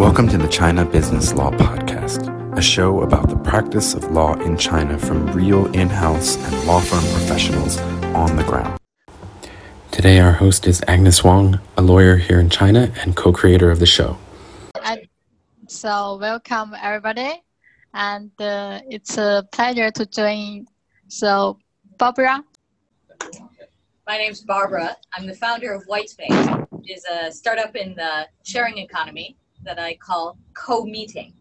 Welcome 0.00 0.28
to 0.28 0.38
the 0.38 0.48
China 0.48 0.86
Business 0.86 1.34
Law 1.34 1.50
Podcast, 1.50 2.56
a 2.56 2.62
show 2.62 3.02
about 3.02 3.28
the 3.28 3.36
practice 3.36 3.92
of 3.92 4.02
law 4.10 4.32
in 4.40 4.56
China 4.56 4.98
from 4.98 5.26
real 5.34 5.66
in 5.72 5.90
house 5.90 6.38
and 6.38 6.66
law 6.66 6.80
firm 6.80 7.04
professionals 7.12 7.78
on 8.16 8.34
the 8.34 8.42
ground. 8.44 8.80
Today, 9.90 10.18
our 10.18 10.32
host 10.32 10.66
is 10.66 10.82
Agnes 10.88 11.22
Wong, 11.22 11.60
a 11.76 11.82
lawyer 11.82 12.16
here 12.16 12.40
in 12.40 12.48
China 12.48 12.90
and 13.02 13.14
co 13.14 13.30
creator 13.30 13.70
of 13.70 13.78
the 13.78 13.84
show. 13.84 14.16
And 14.82 15.06
so, 15.68 16.16
welcome 16.18 16.74
everybody, 16.80 17.34
and 17.92 18.30
uh, 18.40 18.80
it's 18.88 19.18
a 19.18 19.46
pleasure 19.52 19.90
to 19.90 20.06
join. 20.06 20.66
So, 21.08 21.58
Barbara. 21.98 22.42
My 24.06 24.16
name 24.16 24.32
is 24.32 24.40
Barbara. 24.40 24.96
I'm 25.12 25.26
the 25.26 25.34
founder 25.34 25.74
of 25.74 25.86
Whitespace, 25.86 26.66
which 26.70 26.90
is 26.90 27.04
a 27.04 27.30
startup 27.30 27.76
in 27.76 27.94
the 27.94 28.26
sharing 28.44 28.78
economy 28.78 29.36
that 29.62 29.78
I 29.78 29.94
call 29.96 30.38
co-meeting. 30.54 31.34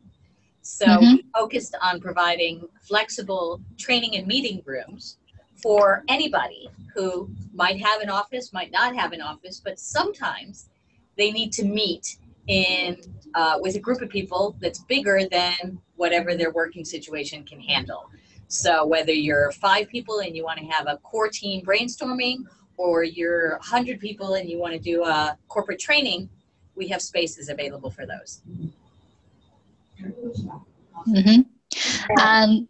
So 0.62 0.86
Mhm. 0.86 1.12
we 1.14 1.26
focused 1.34 1.76
on 1.82 2.00
providing 2.00 2.68
flexible 2.82 3.62
training 3.78 4.16
and 4.16 4.28
meeting 4.28 4.62
rooms 4.66 5.18
for 5.55 6.04
anybody 6.08 6.70
who 6.94 7.30
might 7.54 7.82
have 7.82 8.02
an 8.02 8.09
office, 8.09 8.54
might 8.54 8.72
not 8.72 8.95
have 8.95 9.12
an 9.12 9.22
office, 9.22 9.62
but 9.64 9.80
sometimes 9.80 10.70
they 11.18 11.32
need 11.32 11.52
to 11.54 11.64
meet 11.66 12.18
in 12.48 12.98
uh, 13.36 13.58
with 13.62 13.76
a 13.76 13.80
group 13.80 14.02
of 14.02 14.09
people 14.09 14.56
that's 14.59 14.80
bigger 14.86 15.22
than 15.30 15.80
whatever 15.98 16.36
their 16.36 16.52
working 16.52 16.84
situation 16.84 17.44
can 17.44 17.59
handle. 17.59 18.09
So 18.48 18.86
whether 18.86 19.12
you're 19.12 19.52
five 19.52 19.88
people 19.90 20.20
and 20.20 20.36
you 20.36 20.44
want 20.44 20.59
to 20.59 20.66
have 20.66 20.88
a 20.88 20.98
core 20.98 21.30
team 21.30 21.64
brainstorming, 21.64 22.38
or 22.78 23.04
you're 23.04 23.52
100 23.58 24.00
people 24.00 24.36
and 24.36 24.50
you 24.50 24.58
want 24.58 24.73
to 24.73 24.80
do 24.80 25.04
a 25.04 25.38
corporate 25.48 25.80
training, 25.80 26.30
we 26.79 26.88
have 26.88 27.01
spaces 27.01 27.49
available 27.49 27.91
for 27.91 28.05
those. 28.07 28.41
hmm 31.05 31.41
And 32.17 32.67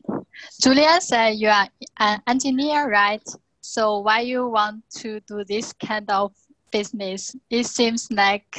Julia 0.62 1.00
said 1.00 1.38
you 1.38 1.50
are 1.50 1.70
an 2.00 2.22
engineer, 2.28 2.90
right? 2.90 3.24
So, 3.62 4.00
why 4.00 4.22
you 4.22 4.50
want 4.50 4.84
to 5.02 5.20
do 5.22 5.44
this 5.46 5.72
kind 5.74 6.10
of 6.10 6.34
business? 6.72 7.36
It 7.50 7.66
seems 7.68 8.10
like 8.12 8.50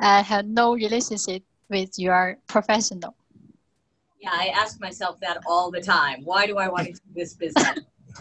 uh, 0.00 0.22
have 0.22 0.46
no 0.46 0.74
relationship 0.74 1.42
with 1.70 1.90
your 1.96 2.36
professional. 2.46 3.16
Yeah, 4.20 4.30
I 4.32 4.48
ask 4.48 4.80
myself 4.80 5.18
that 5.20 5.38
all 5.46 5.70
the 5.70 5.80
time. 5.80 6.22
Why 6.24 6.46
do 6.46 6.58
I 6.58 6.68
want 6.68 6.86
to 6.86 6.92
do 6.92 7.00
this 7.14 7.34
business? 7.34 7.80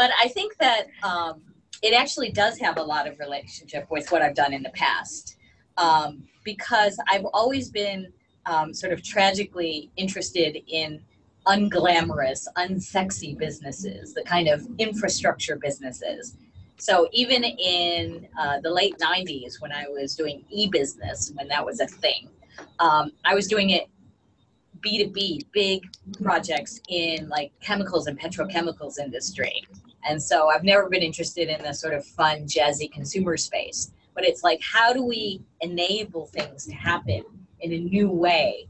but 0.00 0.10
I 0.24 0.28
think 0.28 0.56
that 0.58 0.86
um, 1.02 1.53
it 1.84 1.92
actually 1.92 2.30
does 2.30 2.58
have 2.58 2.78
a 2.78 2.82
lot 2.82 3.06
of 3.06 3.18
relationship 3.18 3.86
with 3.90 4.10
what 4.10 4.22
I've 4.22 4.34
done 4.34 4.54
in 4.54 4.62
the 4.62 4.70
past 4.70 5.36
um, 5.76 6.26
because 6.42 6.98
I've 7.10 7.26
always 7.34 7.68
been 7.68 8.10
um, 8.46 8.72
sort 8.72 8.94
of 8.94 9.02
tragically 9.02 9.90
interested 9.98 10.62
in 10.66 11.02
unglamorous, 11.46 12.46
unsexy 12.56 13.36
businesses, 13.36 14.14
the 14.14 14.22
kind 14.22 14.48
of 14.48 14.66
infrastructure 14.78 15.56
businesses. 15.56 16.38
So 16.78 17.06
even 17.12 17.44
in 17.44 18.28
uh, 18.40 18.60
the 18.62 18.70
late 18.70 18.96
90s, 18.98 19.60
when 19.60 19.70
I 19.70 19.84
was 19.86 20.16
doing 20.16 20.42
e-business, 20.48 21.32
when 21.34 21.48
that 21.48 21.66
was 21.66 21.80
a 21.80 21.86
thing, 21.86 22.30
um, 22.78 23.12
I 23.26 23.34
was 23.34 23.46
doing 23.46 23.70
it 23.70 23.90
B2B, 24.80 25.52
big 25.52 25.82
projects 26.22 26.80
in 26.88 27.28
like 27.28 27.52
chemicals 27.60 28.06
and 28.06 28.18
petrochemicals 28.18 28.98
industry. 28.98 29.66
And 30.08 30.22
so 30.22 30.48
I've 30.48 30.64
never 30.64 30.88
been 30.88 31.02
interested 31.02 31.48
in 31.48 31.62
the 31.62 31.72
sort 31.72 31.94
of 31.94 32.04
fun, 32.04 32.46
jazzy 32.46 32.90
consumer 32.90 33.36
space. 33.36 33.92
But 34.14 34.24
it's 34.24 34.42
like, 34.44 34.60
how 34.62 34.92
do 34.92 35.04
we 35.04 35.42
enable 35.60 36.26
things 36.26 36.66
to 36.66 36.72
happen 36.72 37.24
in 37.60 37.72
a 37.72 37.78
new 37.78 38.10
way 38.10 38.68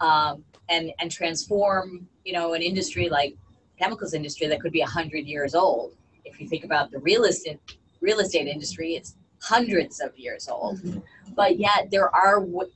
um, 0.00 0.44
and, 0.68 0.92
and 1.00 1.10
transform, 1.10 2.06
you 2.24 2.32
know, 2.32 2.54
an 2.54 2.62
industry 2.62 3.08
like 3.08 3.36
chemicals 3.78 4.14
industry 4.14 4.46
that 4.46 4.60
could 4.60 4.72
be 4.72 4.80
100 4.80 5.26
years 5.26 5.54
old? 5.54 5.94
If 6.24 6.40
you 6.40 6.48
think 6.48 6.64
about 6.64 6.90
the 6.90 6.98
real 6.98 7.24
estate, 7.24 7.58
real 8.00 8.20
estate 8.20 8.46
industry, 8.46 8.94
it's 8.94 9.16
hundreds 9.40 10.00
of 10.00 10.16
years 10.18 10.48
old. 10.48 10.80
But 11.34 11.58
yet 11.58 11.88
there 11.90 12.14
are 12.14 12.40
w- 12.40 12.70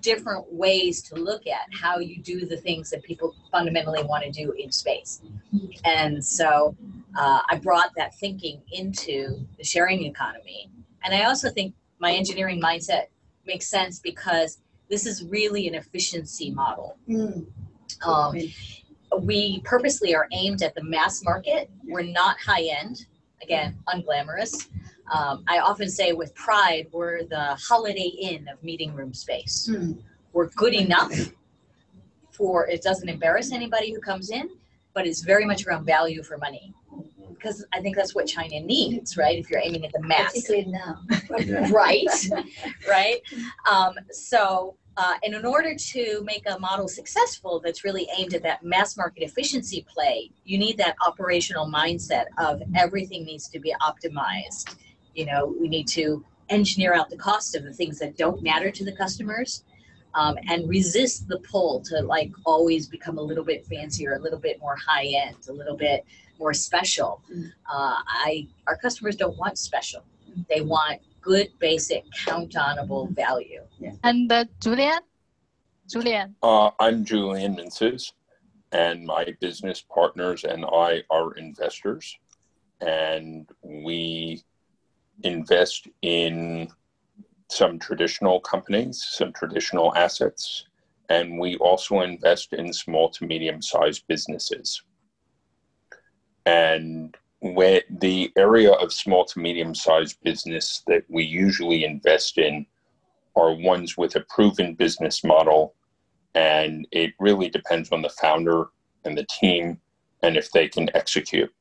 different 0.00 0.52
ways 0.52 1.02
to 1.02 1.14
look 1.16 1.46
at 1.46 1.66
how 1.72 1.98
you 1.98 2.20
do 2.22 2.46
the 2.46 2.56
things 2.56 2.90
that 2.90 3.02
people 3.02 3.34
fundamentally 3.50 4.02
want 4.02 4.24
to 4.24 4.30
do 4.30 4.52
in 4.52 4.72
space. 4.72 5.20
And 5.84 6.24
so 6.24 6.74
uh, 7.18 7.40
I 7.48 7.56
brought 7.56 7.90
that 7.96 8.14
thinking 8.14 8.62
into 8.72 9.44
the 9.58 9.64
sharing 9.64 10.04
economy. 10.04 10.70
And 11.04 11.14
I 11.14 11.24
also 11.24 11.50
think 11.50 11.74
my 11.98 12.12
engineering 12.12 12.60
mindset 12.60 13.06
makes 13.46 13.66
sense 13.66 13.98
because 13.98 14.58
this 14.88 15.06
is 15.06 15.24
really 15.24 15.68
an 15.68 15.74
efficiency 15.74 16.50
model. 16.50 16.96
Um, 18.04 18.36
we 19.20 19.60
purposely 19.64 20.14
are 20.14 20.26
aimed 20.32 20.62
at 20.62 20.74
the 20.74 20.82
mass 20.82 21.22
market. 21.22 21.70
We're 21.84 22.02
not 22.02 22.38
high 22.40 22.62
end, 22.64 23.06
again, 23.42 23.76
unglamorous. 23.88 24.68
Um, 25.12 25.44
I 25.46 25.58
often 25.58 25.88
say 25.90 26.12
with 26.12 26.34
pride, 26.34 26.88
we're 26.92 27.24
the 27.24 27.56
holiday 27.68 28.12
inn 28.20 28.48
of 28.48 28.62
meeting 28.62 28.94
room 28.94 29.12
space. 29.12 29.68
We're 30.32 30.48
good 30.48 30.74
enough 30.74 31.12
for 32.30 32.66
it 32.66 32.82
doesn't 32.82 33.08
embarrass 33.08 33.52
anybody 33.52 33.92
who 33.92 34.00
comes 34.00 34.30
in, 34.30 34.48
but 34.94 35.06
it's 35.06 35.20
very 35.20 35.44
much 35.44 35.66
around 35.66 35.84
value 35.84 36.22
for 36.22 36.38
money. 36.38 36.72
Because 37.28 37.64
I 37.74 37.80
think 37.80 37.96
that's 37.96 38.14
what 38.14 38.26
China 38.26 38.60
needs, 38.60 39.16
right? 39.16 39.38
If 39.38 39.50
you're 39.50 39.60
aiming 39.62 39.84
at 39.84 39.92
the 39.92 40.00
mass 40.00 40.32
Particularly 40.32 40.70
now. 40.70 41.02
right 41.72 42.06
right 42.88 43.20
um, 43.70 43.94
so 44.10 44.76
uh, 44.96 45.14
and 45.24 45.34
in 45.34 45.44
order 45.46 45.74
to 45.74 46.22
make 46.24 46.42
a 46.48 46.58
model 46.58 46.86
successful 46.86 47.60
that's 47.64 47.82
really 47.82 48.06
aimed 48.16 48.34
at 48.34 48.42
that 48.42 48.62
mass 48.62 48.96
market 48.96 49.22
efficiency 49.22 49.84
play 49.92 50.30
you 50.44 50.58
need 50.58 50.76
that 50.76 50.94
operational 51.06 51.66
mindset 51.66 52.26
of 52.38 52.60
everything 52.76 53.24
needs 53.24 53.48
to 53.48 53.58
be 53.58 53.74
optimized 53.80 54.76
you 55.14 55.26
know 55.26 55.54
we 55.60 55.68
need 55.68 55.88
to 55.88 56.24
engineer 56.48 56.94
out 56.94 57.08
the 57.10 57.16
cost 57.16 57.54
of 57.56 57.64
the 57.64 57.72
things 57.72 57.98
that 57.98 58.16
don't 58.16 58.42
matter 58.42 58.70
to 58.70 58.84
the 58.84 58.92
customers 58.92 59.64
um, 60.14 60.36
and 60.48 60.68
resist 60.68 61.26
the 61.28 61.38
pull 61.38 61.80
to 61.80 62.00
like 62.02 62.30
always 62.44 62.86
become 62.88 63.18
a 63.18 63.22
little 63.22 63.44
bit 63.44 63.64
fancier 63.66 64.14
a 64.14 64.18
little 64.18 64.38
bit 64.38 64.60
more 64.60 64.76
high 64.76 65.06
end 65.06 65.36
a 65.48 65.52
little 65.52 65.76
bit 65.76 66.04
more 66.38 66.52
special 66.52 67.22
Mm. 67.32 67.46
uh, 67.72 67.96
i 68.26 68.46
our 68.66 68.76
customers 68.76 69.16
don't 69.16 69.36
want 69.38 69.58
special 69.58 70.02
they 70.48 70.60
want 70.60 71.00
good, 71.22 71.48
basic, 71.58 72.04
count 72.26 72.52
onable 72.52 73.08
value. 73.14 73.62
and 74.02 74.30
uh, 74.30 74.44
Julian, 74.60 74.98
Julian. 75.88 76.34
Uh, 76.42 76.70
I'm 76.78 77.04
Julian 77.04 77.54
Minces, 77.54 78.12
and 78.72 79.04
my 79.04 79.34
business 79.40 79.82
partners 79.82 80.44
and 80.44 80.64
I 80.64 81.02
are 81.10 81.32
investors. 81.34 82.18
And 82.80 83.48
we 83.62 84.42
invest 85.22 85.88
in 86.02 86.68
some 87.50 87.78
traditional 87.78 88.40
companies, 88.40 89.02
some 89.02 89.32
traditional 89.32 89.94
assets, 89.94 90.66
and 91.08 91.38
we 91.38 91.56
also 91.56 92.00
invest 92.00 92.52
in 92.52 92.72
small 92.72 93.10
to 93.10 93.26
medium 93.26 93.60
sized 93.60 94.04
businesses. 94.08 94.82
And 96.46 97.16
where 97.40 97.82
the 97.90 98.32
area 98.36 98.72
of 98.72 98.92
small 98.92 99.24
to 99.26 99.40
medium 99.40 99.74
sized 99.74 100.16
business 100.22 100.82
that 100.86 101.04
we 101.08 101.24
usually 101.24 101.84
invest 101.84 102.38
in 102.38 102.64
are 103.36 103.54
ones 103.54 103.96
with 103.96 104.14
a 104.16 104.24
proven 104.28 104.74
business 104.74 105.24
model 105.24 105.74
and 106.34 106.86
it 106.92 107.12
really 107.18 107.48
depends 107.48 107.90
on 107.92 108.02
the 108.02 108.08
founder 108.10 108.66
and 109.04 109.18
the 109.18 109.26
team 109.40 109.78
and 110.22 110.36
if 110.36 110.50
they 110.52 110.68
can 110.68 110.88
execute. 110.94 111.52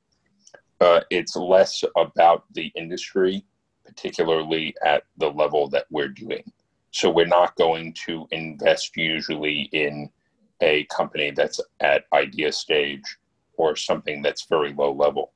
Uh, 0.82 1.02
it's 1.12 1.36
less 1.36 1.84
about 1.96 2.46
the 2.54 2.72
industry, 2.76 3.46
particularly 3.86 4.76
at 4.84 5.04
the 5.18 5.30
level 5.30 5.70
that 5.70 5.86
we're 5.92 6.08
doing. 6.08 6.44
So 6.90 7.10
we're 7.12 7.28
not 7.28 7.56
going 7.56 7.94
to 8.08 8.28
invest 8.32 8.98
usually 8.98 9.70
in 9.74 10.10
a 10.62 10.86
company 10.86 11.32
that's 11.32 11.60
at 11.82 12.06
idea 12.14 12.52
stage 12.52 13.04
or 13.54 13.76
something 13.76 14.24
that's 14.24 14.48
very 14.48 14.74
low 14.74 14.92
level. 14.92 15.34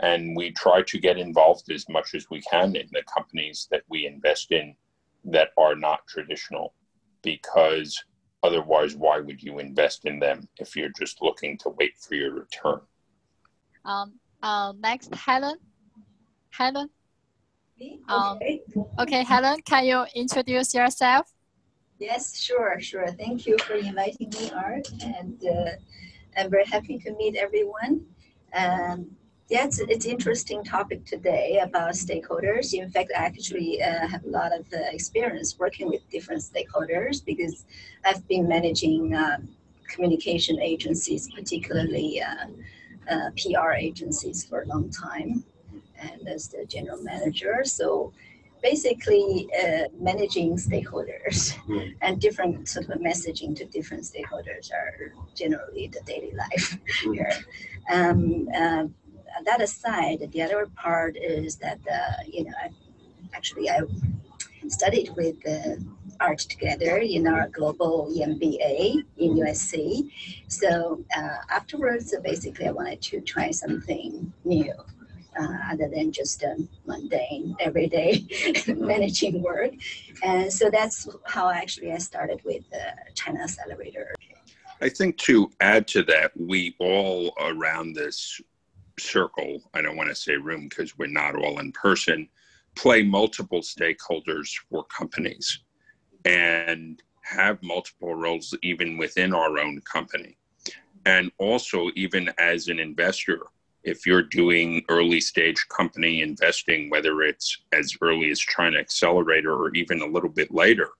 And 0.00 0.36
we 0.36 0.50
try 0.50 0.82
to 0.82 0.98
get 0.98 1.16
involved 1.16 1.70
as 1.72 1.88
much 1.88 2.14
as 2.14 2.28
we 2.30 2.42
can 2.42 2.76
in 2.76 2.88
the 2.92 3.02
companies 3.02 3.66
that 3.70 3.82
we 3.88 4.06
invest 4.06 4.52
in 4.52 4.76
that 5.24 5.48
are 5.56 5.74
not 5.74 6.06
traditional 6.06 6.74
because 7.22 8.04
otherwise 8.42 8.94
why 8.94 9.20
would 9.20 9.42
you 9.42 9.58
invest 9.58 10.04
in 10.04 10.18
them 10.20 10.46
if 10.58 10.76
you're 10.76 10.92
just 10.98 11.22
looking 11.22 11.56
to 11.58 11.70
wait 11.70 11.96
for 11.98 12.14
your 12.14 12.32
return 12.32 12.80
Um, 13.84 14.20
uh, 14.42 14.72
next, 14.78 15.14
Helen. 15.14 15.56
Helen. 16.50 16.90
Um, 18.08 18.36
Okay. 18.36 18.62
Okay, 18.98 19.22
Helen, 19.32 19.60
can 19.62 19.84
you 19.84 20.06
introduce 20.14 20.74
yourself? 20.74 21.32
Yes, 21.98 22.38
sure, 22.38 22.78
sure. 22.80 23.08
Thank 23.08 23.46
you 23.46 23.56
for 23.58 23.74
inviting 23.74 24.30
me, 24.30 24.50
Art, 24.50 24.88
and 25.02 25.42
uh, 25.44 25.70
I'm 26.36 26.50
very 26.50 26.66
happy 26.66 26.98
to 26.98 27.12
meet 27.16 27.36
everyone. 27.36 28.06
Um, 28.54 29.16
Yeah, 29.48 29.64
it's, 29.64 29.78
it's 29.78 30.06
interesting 30.06 30.64
topic 30.64 31.04
today 31.06 31.60
about 31.62 31.92
stakeholders. 31.94 32.74
In 32.74 32.90
fact, 32.90 33.12
I 33.16 33.22
actually 33.30 33.80
uh, 33.80 34.08
have 34.08 34.24
a 34.24 34.28
lot 34.28 34.50
of 34.58 34.66
uh, 34.72 34.78
experience 34.90 35.56
working 35.56 35.86
with 35.88 36.02
different 36.10 36.42
stakeholders 36.42 37.24
because 37.24 37.64
I've 38.04 38.26
been 38.26 38.48
managing 38.48 39.14
um, 39.14 39.48
communication 39.92 40.56
agencies, 40.60 41.28
particularly 41.32 42.20
uh, 43.10 43.30
PR 43.36 43.72
agencies 43.72 44.44
for 44.44 44.62
a 44.62 44.66
long 44.66 44.90
time, 44.90 45.44
and 46.00 46.28
as 46.28 46.48
the 46.48 46.64
general 46.66 47.02
manager. 47.02 47.64
So 47.64 48.12
basically 48.62 49.48
uh, 49.62 49.84
managing 49.98 50.56
stakeholders 50.56 51.38
mm. 51.68 51.94
and 52.02 52.20
different 52.20 52.68
sort 52.68 52.88
of 52.88 52.98
messaging 53.00 53.54
to 53.56 53.64
different 53.66 54.04
stakeholders 54.04 54.72
are 54.72 55.12
generally 55.34 55.88
the 55.88 56.00
daily 56.06 56.32
life 56.32 56.78
mm. 57.04 57.14
here. 57.14 57.32
Um, 57.92 58.48
uh, 58.54 58.84
that 59.44 59.60
aside, 59.60 60.28
the 60.32 60.42
other 60.42 60.66
part 60.74 61.16
is 61.16 61.56
that 61.56 61.78
uh, 61.90 62.22
you 62.26 62.44
know, 62.44 62.52
I, 62.62 62.70
actually 63.34 63.68
I 63.70 63.80
studied 64.68 65.10
with 65.16 65.36
uh, 65.46 65.76
art 66.20 66.38
together 66.38 66.98
in 66.98 67.26
our 67.26 67.48
global 67.48 68.12
EMBA 68.16 69.04
in 69.18 69.34
USC. 69.34 70.10
So 70.48 71.04
uh, 71.16 71.36
afterwards, 71.50 72.14
basically, 72.22 72.66
I 72.66 72.72
wanted 72.72 73.02
to 73.02 73.20
try 73.20 73.50
something 73.50 74.32
new 74.44 74.72
uh, 75.38 75.58
other 75.70 75.88
than 75.88 76.12
just 76.12 76.42
um, 76.44 76.68
mundane 76.86 77.56
everyday 77.60 78.26
managing 78.68 79.42
work. 79.42 79.72
And 80.22 80.52
so 80.52 80.70
that's 80.70 81.08
how 81.24 81.50
actually 81.50 81.92
I 81.92 81.98
started 81.98 82.40
with 82.44 82.64
uh, 82.72 82.90
China 83.14 83.42
Accelerator. 83.42 84.14
I 84.80 84.88
think 84.88 85.16
to 85.18 85.50
add 85.60 85.88
to 85.88 86.02
that, 86.04 86.32
we 86.36 86.74
all 86.78 87.32
around 87.40 87.94
this 87.94 88.40
circle, 88.98 89.62
I 89.74 89.82
don't 89.82 89.96
want 89.96 90.10
to 90.10 90.14
say 90.14 90.36
room 90.36 90.68
because 90.68 90.96
we're 90.98 91.06
not 91.06 91.36
all 91.36 91.58
in 91.58 91.72
person, 91.72 92.28
play 92.74 93.02
multiple 93.02 93.60
stakeholders 93.60 94.50
for 94.70 94.84
companies 94.84 95.60
and 96.26 97.02
have 97.22 97.62
multiple 97.62 98.14
roles 98.14 98.54
even 98.62 98.98
within 98.98 99.32
our 99.32 99.58
own 99.58 99.80
company. 99.80 100.36
And 101.06 101.30
also, 101.38 101.90
even 101.94 102.30
as 102.38 102.68
an 102.68 102.80
investor, 102.80 103.46
if 103.84 104.04
you're 104.04 104.22
doing 104.22 104.82
early 104.88 105.20
stage 105.20 105.64
company 105.68 106.22
investing, 106.22 106.90
whether 106.90 107.22
it's 107.22 107.58
as 107.72 107.96
early 108.00 108.30
as 108.30 108.40
China 108.40 108.78
Accelerator 108.78 109.54
or 109.54 109.72
even 109.74 110.02
a 110.02 110.06
little 110.06 110.28
bit 110.28 110.52
later, 110.52 110.90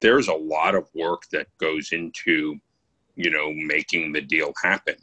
there's 0.00 0.28
a 0.28 0.34
lot 0.34 0.76
of 0.76 0.88
work 0.94 1.24
that 1.32 1.48
goes 1.58 1.90
into, 1.90 2.56
you 3.16 3.30
know, 3.30 3.52
making 3.52 4.12
the 4.12 4.20
deal 4.20 4.52
happen. 4.62 4.94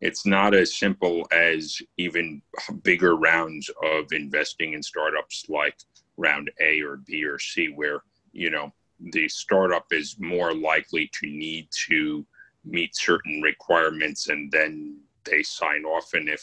It's 0.00 0.26
not 0.26 0.54
as 0.54 0.76
simple 0.76 1.26
as 1.32 1.80
even 1.96 2.42
bigger 2.82 3.16
rounds 3.16 3.70
of 3.84 4.12
investing 4.12 4.74
in 4.74 4.82
startups 4.82 5.46
like 5.48 5.76
round 6.16 6.50
A 6.60 6.80
or 6.82 6.96
B 6.96 7.24
or 7.24 7.38
C, 7.38 7.68
where, 7.68 8.02
you 8.32 8.50
know, 8.50 8.72
the 9.00 9.28
startup 9.28 9.86
is 9.90 10.16
more 10.18 10.54
likely 10.54 11.10
to 11.20 11.26
need 11.26 11.68
to 11.88 12.24
meet 12.64 12.96
certain 12.96 13.40
requirements 13.42 14.28
and 14.28 14.50
then 14.50 14.98
they 15.24 15.42
sign 15.42 15.84
off. 15.84 16.14
And 16.14 16.28
if 16.28 16.42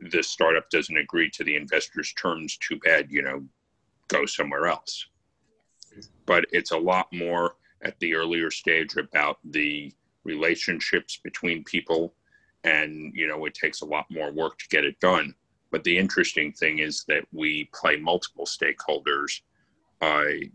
the 0.00 0.22
startup 0.22 0.68
doesn't 0.70 0.96
agree 0.96 1.30
to 1.30 1.44
the 1.44 1.56
investor's 1.56 2.12
terms, 2.14 2.56
too 2.58 2.78
bad, 2.84 3.10
you 3.10 3.22
know, 3.22 3.44
go 4.08 4.26
somewhere 4.26 4.66
else. 4.66 5.06
But 6.26 6.46
it's 6.52 6.72
a 6.72 6.76
lot 6.76 7.06
more 7.12 7.56
at 7.82 7.98
the 8.00 8.14
earlier 8.14 8.50
stage 8.50 8.96
about 8.96 9.38
the 9.44 9.92
relationships 10.24 11.20
between 11.22 11.64
people. 11.64 12.14
And, 12.64 13.12
you 13.14 13.28
know, 13.28 13.44
it 13.44 13.54
takes 13.54 13.82
a 13.82 13.86
lot 13.86 14.06
more 14.10 14.32
work 14.32 14.58
to 14.58 14.68
get 14.68 14.84
it 14.84 14.98
done. 15.00 15.34
But 15.70 15.84
the 15.84 15.98
interesting 15.98 16.52
thing 16.52 16.78
is 16.78 17.04
that 17.08 17.24
we 17.32 17.68
play 17.74 17.96
multiple 17.96 18.46
stakeholders 18.46 19.40
uh, 20.00 20.46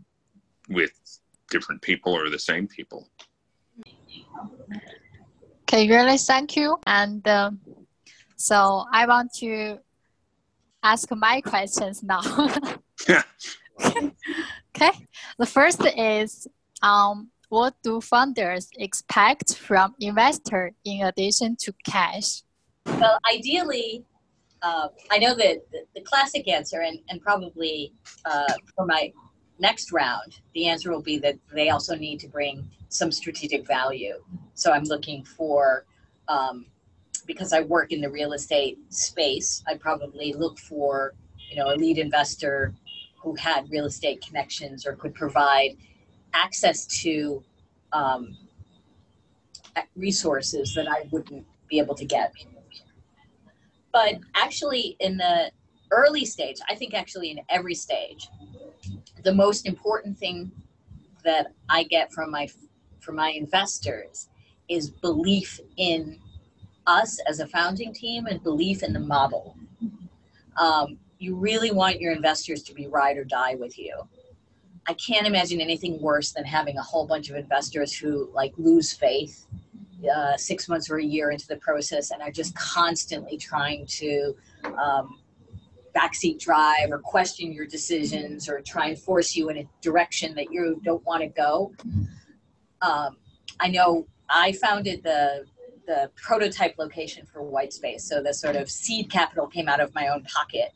with 0.68 1.19
different 1.50 1.82
people 1.82 2.12
or 2.12 2.30
the 2.30 2.38
same 2.38 2.66
people. 2.66 3.08
Okay, 5.62 5.88
really 5.88 6.18
thank 6.18 6.56
you. 6.56 6.78
And 6.86 7.26
uh, 7.28 7.50
so 8.36 8.84
I 8.92 9.06
want 9.06 9.32
to 9.34 9.78
ask 10.82 11.08
my 11.14 11.40
questions 11.40 12.02
now. 12.02 12.22
okay, 13.80 14.92
the 15.38 15.46
first 15.46 15.86
is 15.96 16.48
um, 16.82 17.30
what 17.50 17.74
do 17.82 18.00
founders 18.00 18.68
expect 18.78 19.56
from 19.56 19.94
investor 20.00 20.72
in 20.84 21.04
addition 21.06 21.56
to 21.60 21.72
cash? 21.84 22.42
Well, 22.86 23.18
ideally, 23.30 24.04
uh, 24.62 24.88
I 25.10 25.18
know 25.18 25.34
that 25.34 25.58
the, 25.70 25.84
the, 25.94 26.00
classic 26.02 26.48
answer, 26.48 26.80
and, 26.80 26.98
and 27.08 27.20
probably 27.20 27.92
uh, 28.24 28.52
for 28.76 28.86
my 28.86 29.12
next 29.60 29.92
round, 29.92 30.40
the 30.54 30.66
answer 30.66 30.90
will 30.90 31.02
be 31.02 31.18
that 31.18 31.36
they 31.54 31.68
also 31.68 31.94
need 31.94 32.18
to 32.20 32.28
bring 32.28 32.68
some 32.88 33.12
strategic 33.12 33.66
value. 33.66 34.14
So 34.54 34.72
I'm 34.72 34.84
looking 34.84 35.24
for, 35.24 35.84
um, 36.28 36.66
because 37.26 37.52
I 37.52 37.60
work 37.60 37.92
in 37.92 38.00
the 38.00 38.10
real 38.10 38.32
estate 38.32 38.78
space, 38.88 39.62
I 39.68 39.74
probably 39.74 40.32
look 40.32 40.58
for, 40.58 41.14
you 41.50 41.56
know, 41.56 41.72
a 41.72 41.76
lead 41.76 41.98
investor 41.98 42.74
who 43.22 43.34
had 43.34 43.70
real 43.70 43.84
estate 43.84 44.24
connections 44.26 44.86
or 44.86 44.94
could 44.94 45.14
provide 45.14 45.76
access 46.32 46.86
to 47.02 47.42
um, 47.92 48.36
resources 49.94 50.74
that 50.74 50.88
I 50.88 51.06
wouldn't 51.10 51.44
be 51.68 51.78
able 51.78 51.94
to 51.96 52.04
get. 52.04 52.32
But 53.92 54.20
actually, 54.34 54.96
in 55.00 55.16
the 55.16 55.50
early 55.90 56.24
stage, 56.24 56.56
I 56.68 56.74
think 56.74 56.94
actually 56.94 57.30
in 57.30 57.40
every 57.48 57.74
stage, 57.74 58.28
the 59.22 59.34
most 59.34 59.66
important 59.66 60.18
thing 60.18 60.50
that 61.24 61.52
I 61.68 61.84
get 61.84 62.12
from 62.12 62.30
my 62.30 62.48
from 63.00 63.16
my 63.16 63.30
investors 63.30 64.28
is 64.68 64.90
belief 64.90 65.58
in 65.76 66.18
us 66.86 67.18
as 67.26 67.40
a 67.40 67.46
founding 67.46 67.92
team 67.92 68.26
and 68.26 68.42
belief 68.42 68.82
in 68.82 68.92
the 68.92 69.00
model. 69.00 69.56
Um, 70.56 70.98
you 71.18 71.34
really 71.34 71.70
want 71.70 72.00
your 72.00 72.12
investors 72.12 72.62
to 72.64 72.74
be 72.74 72.86
ride 72.86 73.16
or 73.16 73.24
die 73.24 73.54
with 73.54 73.78
you. 73.78 73.94
I 74.86 74.94
can't 74.94 75.26
imagine 75.26 75.60
anything 75.60 76.00
worse 76.00 76.32
than 76.32 76.44
having 76.44 76.78
a 76.78 76.82
whole 76.82 77.06
bunch 77.06 77.30
of 77.30 77.36
investors 77.36 77.96
who 77.96 78.30
like 78.34 78.52
lose 78.56 78.92
faith 78.92 79.46
uh, 80.08 80.36
six 80.36 80.68
months 80.68 80.90
or 80.90 80.96
a 80.96 81.04
year 81.04 81.30
into 81.30 81.46
the 81.46 81.56
process 81.56 82.10
and 82.10 82.22
are 82.22 82.30
just 82.30 82.54
constantly 82.56 83.36
trying 83.36 83.84
to 83.86 84.34
um, 84.64 85.19
backseat 85.94 86.38
drive 86.38 86.90
or 86.90 86.98
question 86.98 87.52
your 87.52 87.66
decisions 87.66 88.48
or 88.48 88.60
try 88.60 88.88
and 88.88 88.98
force 88.98 89.34
you 89.34 89.48
in 89.50 89.58
a 89.58 89.68
direction 89.80 90.34
that 90.34 90.50
you 90.50 90.80
don't 90.84 91.04
want 91.04 91.22
to 91.22 91.28
go. 91.28 91.72
Um, 92.82 93.16
I 93.58 93.68
know 93.68 94.06
I 94.28 94.52
founded 94.52 95.02
the 95.02 95.44
the 95.86 96.08
prototype 96.14 96.76
location 96.78 97.26
for 97.26 97.42
White 97.42 97.72
Space, 97.72 98.04
so 98.08 98.22
the 98.22 98.32
sort 98.32 98.54
of 98.54 98.70
seed 98.70 99.10
capital 99.10 99.48
came 99.48 99.68
out 99.68 99.80
of 99.80 99.92
my 99.94 100.08
own 100.08 100.22
pocket. 100.22 100.72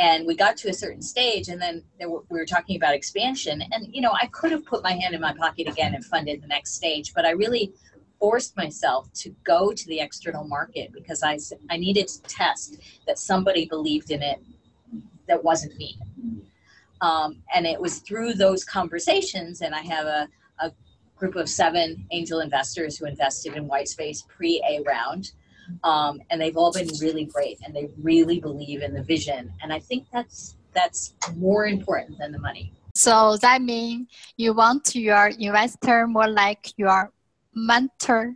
And 0.00 0.26
we 0.26 0.36
got 0.36 0.56
to 0.58 0.68
a 0.68 0.72
certain 0.72 1.02
stage, 1.02 1.48
and 1.48 1.60
then 1.60 1.84
were, 2.00 2.22
we 2.28 2.38
were 2.38 2.46
talking 2.46 2.76
about 2.76 2.94
expansion. 2.94 3.62
And 3.72 3.94
you 3.94 4.00
know, 4.00 4.12
I 4.12 4.26
could 4.26 4.50
have 4.50 4.64
put 4.64 4.82
my 4.82 4.92
hand 4.92 5.14
in 5.14 5.20
my 5.20 5.32
pocket 5.32 5.68
again 5.68 5.94
and 5.94 6.04
funded 6.04 6.42
the 6.42 6.48
next 6.48 6.74
stage, 6.74 7.14
but 7.14 7.24
I 7.24 7.30
really 7.30 7.72
forced 8.18 8.56
myself 8.56 9.12
to 9.12 9.30
go 9.44 9.72
to 9.72 9.86
the 9.86 10.00
external 10.00 10.44
market 10.44 10.92
because 10.92 11.22
I, 11.22 11.38
I 11.70 11.76
needed 11.76 12.08
to 12.08 12.22
test 12.22 12.78
that 13.06 13.18
somebody 13.18 13.66
believed 13.66 14.10
in 14.10 14.22
it 14.22 14.42
that 15.28 15.42
wasn't 15.42 15.76
me. 15.76 15.98
Um, 17.00 17.42
and 17.54 17.66
it 17.66 17.80
was 17.80 17.98
through 17.98 18.34
those 18.34 18.64
conversations, 18.64 19.60
and 19.60 19.74
I 19.74 19.82
have 19.82 20.06
a, 20.06 20.28
a 20.60 20.72
group 21.16 21.36
of 21.36 21.48
seven 21.48 22.06
angel 22.10 22.40
investors 22.40 22.98
who 22.98 23.06
invested 23.06 23.54
in 23.56 23.68
Whitespace 23.68 24.26
pre 24.26 24.62
A 24.68 24.82
round. 24.82 25.32
Um, 25.84 26.22
and 26.30 26.40
they've 26.40 26.56
all 26.56 26.72
been 26.72 26.88
really 27.02 27.26
great 27.26 27.58
and 27.62 27.76
they 27.76 27.90
really 28.02 28.40
believe 28.40 28.80
in 28.80 28.94
the 28.94 29.02
vision. 29.02 29.52
And 29.62 29.70
I 29.70 29.78
think 29.78 30.06
that's 30.10 30.56
that's 30.72 31.12
more 31.36 31.66
important 31.66 32.18
than 32.18 32.32
the 32.32 32.38
money. 32.38 32.72
So 32.94 33.36
that 33.42 33.60
means 33.60 34.08
you 34.38 34.54
want 34.54 34.94
your 34.94 35.26
investor 35.38 36.06
more 36.06 36.26
like 36.26 36.72
your 36.78 37.12
mentor? 37.54 38.34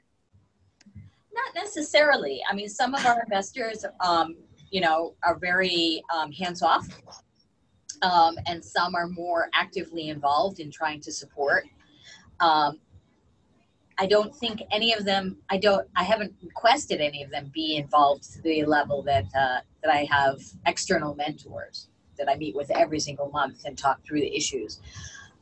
Not 1.33 1.55
necessarily. 1.55 2.43
I 2.49 2.55
mean, 2.55 2.69
some 2.69 2.95
of 2.95 3.05
our 3.07 3.23
investors, 3.23 3.85
um, 4.01 4.37
you 4.73 4.81
know, 4.81 5.15
are 5.23 5.37
very 5.39 6.03
um, 6.13 6.33
hands 6.33 6.63
off, 6.63 6.89
um, 8.01 8.37
and 8.47 8.65
some 8.65 8.97
are 8.97 9.07
more 9.07 9.49
actively 9.55 10.09
involved 10.09 10.59
in 10.59 10.71
trying 10.71 11.01
to 11.03 11.13
support. 11.13 11.65
Um, 12.41 12.81
I 13.99 14.07
don't 14.07 14.35
think 14.35 14.63
any 14.73 14.95
of 14.95 15.05
them. 15.05 15.37
I 15.51 15.59
don't. 15.59 15.87
I 15.95 16.03
haven't 16.03 16.33
requested 16.43 17.01
any 17.01 17.23
of 17.23 17.31
them 17.31 17.51
be 17.53 17.77
involved 17.77 18.25
to 18.33 18.43
the 18.43 18.65
level 18.65 19.03
that 19.03 19.27
uh, 19.39 19.61
that 19.83 19.93
I 19.93 20.09
have 20.11 20.41
external 20.67 21.15
mentors 21.15 21.89
that 22.17 22.29
I 22.29 22.37
meet 22.37 22.57
with 22.57 22.71
every 22.71 22.99
single 22.99 23.31
month 23.31 23.65
and 23.67 23.77
talk 23.77 24.03
through 24.03 24.21
the 24.21 24.35
issues. 24.35 24.81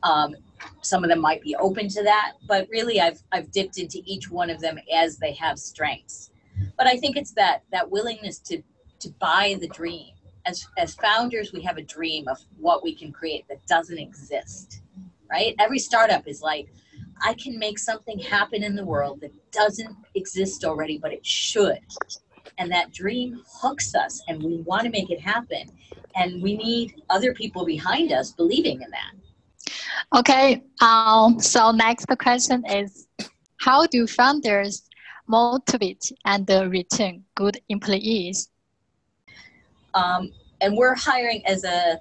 Um, 0.03 0.35
some 0.81 1.03
of 1.03 1.09
them 1.09 1.19
might 1.19 1.41
be 1.41 1.55
open 1.55 1.87
to 1.89 2.03
that, 2.03 2.33
but 2.47 2.67
really 2.69 2.99
I've 2.99 3.23
I've 3.31 3.49
dipped 3.51 3.77
into 3.77 4.01
each 4.05 4.29
one 4.29 4.49
of 4.49 4.59
them 4.59 4.77
as 4.93 5.17
they 5.17 5.31
have 5.33 5.57
strengths. 5.57 6.31
But 6.77 6.85
I 6.85 6.97
think 6.97 7.15
it's 7.15 7.31
that 7.31 7.63
that 7.71 7.89
willingness 7.89 8.39
to 8.39 8.61
to 9.01 9.09
buy 9.19 9.57
the 9.59 9.67
dream. 9.67 10.13
As, 10.45 10.65
as 10.77 10.95
founders, 10.95 11.53
we 11.53 11.61
have 11.61 11.77
a 11.77 11.83
dream 11.83 12.27
of 12.27 12.39
what 12.57 12.83
we 12.83 12.95
can 12.95 13.11
create 13.11 13.47
that 13.47 13.65
doesn't 13.67 13.97
exist, 13.97 14.81
right? 15.29 15.53
Every 15.59 15.79
startup 15.79 16.27
is 16.27 16.41
like, 16.41 16.67
I 17.23 17.35
can 17.35 17.59
make 17.59 17.77
something 17.77 18.17
happen 18.17 18.63
in 18.63 18.75
the 18.75 18.83
world 18.83 19.21
that 19.21 19.31
doesn't 19.51 19.95
exist 20.15 20.65
already, 20.65 20.97
but 20.97 21.13
it 21.13 21.25
should. 21.25 21.79
And 22.57 22.71
that 22.71 22.91
dream 22.91 23.41
hooks 23.47 23.93
us, 23.93 24.21
and 24.27 24.41
we 24.41 24.61
want 24.61 24.83
to 24.83 24.89
make 24.89 25.11
it 25.11 25.21
happen. 25.21 25.69
And 26.15 26.41
we 26.41 26.57
need 26.57 27.01
other 27.09 27.33
people 27.33 27.65
behind 27.65 28.11
us 28.11 28.31
believing 28.31 28.81
in 28.81 28.89
that. 28.89 29.13
Okay, 30.17 30.63
um, 30.81 31.39
so 31.39 31.71
next 31.71 32.07
question 32.19 32.63
is 32.65 33.07
how 33.57 33.85
do 33.85 34.07
founders 34.07 34.89
motivate 35.27 36.11
and 36.25 36.49
retain 36.49 37.23
good 37.35 37.61
employees? 37.69 38.49
Um, 39.93 40.31
and 40.61 40.77
we're 40.77 40.95
hiring 40.95 41.45
as 41.45 41.63
a 41.63 41.99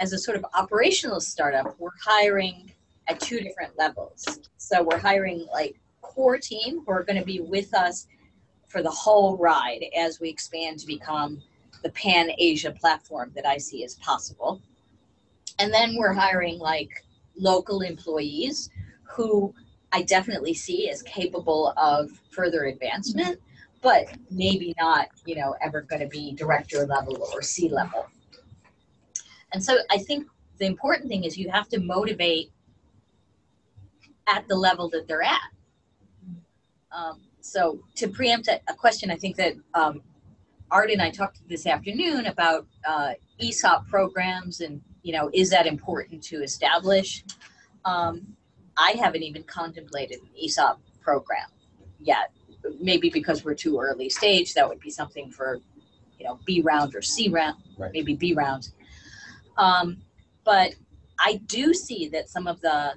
as 0.00 0.12
a 0.12 0.18
sort 0.18 0.36
of 0.36 0.46
operational 0.54 1.20
startup. 1.20 1.74
We're 1.78 1.90
hiring 2.00 2.72
at 3.08 3.20
two 3.20 3.40
different 3.40 3.76
levels. 3.76 4.40
So 4.56 4.82
we're 4.82 4.98
hiring 4.98 5.46
like 5.52 5.78
core 6.02 6.38
team 6.38 6.82
who 6.84 6.92
are 6.92 7.02
going 7.02 7.18
to 7.18 7.24
be 7.24 7.40
with 7.40 7.74
us 7.74 8.06
for 8.68 8.82
the 8.82 8.90
whole 8.90 9.36
ride 9.36 9.84
as 9.96 10.20
we 10.20 10.28
expand 10.28 10.78
to 10.80 10.86
become 10.86 11.42
the 11.82 11.90
pan 11.90 12.30
Asia 12.38 12.70
platform 12.70 13.32
that 13.34 13.46
I 13.46 13.56
see 13.58 13.84
as 13.84 13.94
possible. 13.96 14.60
And 15.58 15.72
then 15.72 15.96
we're 15.96 16.12
hiring 16.12 16.58
like 16.58 17.04
local 17.36 17.80
employees 17.80 18.70
who 19.04 19.54
I 19.92 20.02
definitely 20.02 20.54
see 20.54 20.90
as 20.90 21.02
capable 21.02 21.72
of 21.76 22.10
further 22.30 22.64
advancement, 22.64 23.40
but 23.80 24.06
maybe 24.30 24.74
not, 24.78 25.08
you 25.24 25.36
know, 25.36 25.54
ever 25.62 25.82
going 25.82 26.02
to 26.02 26.08
be 26.08 26.32
director 26.32 26.86
level 26.86 27.28
or 27.32 27.42
C 27.42 27.68
level. 27.68 28.06
And 29.52 29.62
so 29.62 29.78
I 29.90 29.98
think 29.98 30.26
the 30.58 30.66
important 30.66 31.08
thing 31.08 31.24
is 31.24 31.38
you 31.38 31.50
have 31.50 31.68
to 31.68 31.80
motivate 31.80 32.50
at 34.26 34.46
the 34.48 34.54
level 34.54 34.88
that 34.90 35.06
they're 35.08 35.22
at. 35.22 35.40
Um, 36.92 37.20
so 37.40 37.80
to 37.96 38.08
preempt 38.08 38.48
a, 38.48 38.60
a, 38.68 38.74
question, 38.74 39.10
I 39.10 39.16
think 39.16 39.36
that 39.36 39.54
um, 39.74 40.02
Art 40.70 40.90
and 40.90 41.00
I 41.00 41.10
talked 41.10 41.46
this 41.48 41.66
afternoon 41.66 42.26
about 42.26 42.66
uh, 42.86 43.12
ESOP 43.40 43.86
programs 43.88 44.60
and, 44.60 44.82
you 45.02 45.12
know, 45.12 45.30
is 45.32 45.50
that 45.50 45.66
important 45.66 46.22
to 46.24 46.42
establish? 46.42 47.24
Um, 47.84 48.26
I 48.76 48.92
haven't 48.92 49.22
even 49.22 49.44
contemplated 49.44 50.20
an 50.20 50.28
ESOP 50.42 50.80
program 51.00 51.48
yet. 52.00 52.30
Maybe 52.80 53.10
because 53.10 53.44
we're 53.44 53.54
too 53.54 53.78
early 53.78 54.08
stage, 54.08 54.54
that 54.54 54.68
would 54.68 54.80
be 54.80 54.90
something 54.90 55.30
for, 55.30 55.60
you 56.18 56.26
know, 56.26 56.38
B 56.44 56.60
round 56.60 56.94
or 56.94 57.02
C 57.02 57.28
round, 57.28 57.56
right. 57.76 57.92
maybe 57.92 58.14
B 58.14 58.34
round. 58.34 58.70
Um, 59.56 59.98
but 60.44 60.74
I 61.18 61.40
do 61.46 61.74
see 61.74 62.08
that 62.08 62.28
some 62.28 62.46
of 62.46 62.60
the 62.60 62.94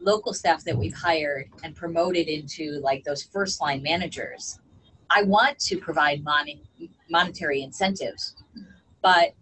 local 0.00 0.32
staff 0.34 0.64
that 0.64 0.76
we've 0.76 0.94
hired 0.94 1.48
and 1.62 1.74
promoted 1.74 2.28
into 2.28 2.80
like 2.80 3.04
those 3.04 3.22
first 3.22 3.60
line 3.60 3.82
managers, 3.82 4.58
I 5.10 5.22
want 5.22 5.58
to 5.60 5.78
provide 5.78 6.24
mon- 6.24 6.60
monetary 7.08 7.62
incentives, 7.62 8.36
but 9.02 9.34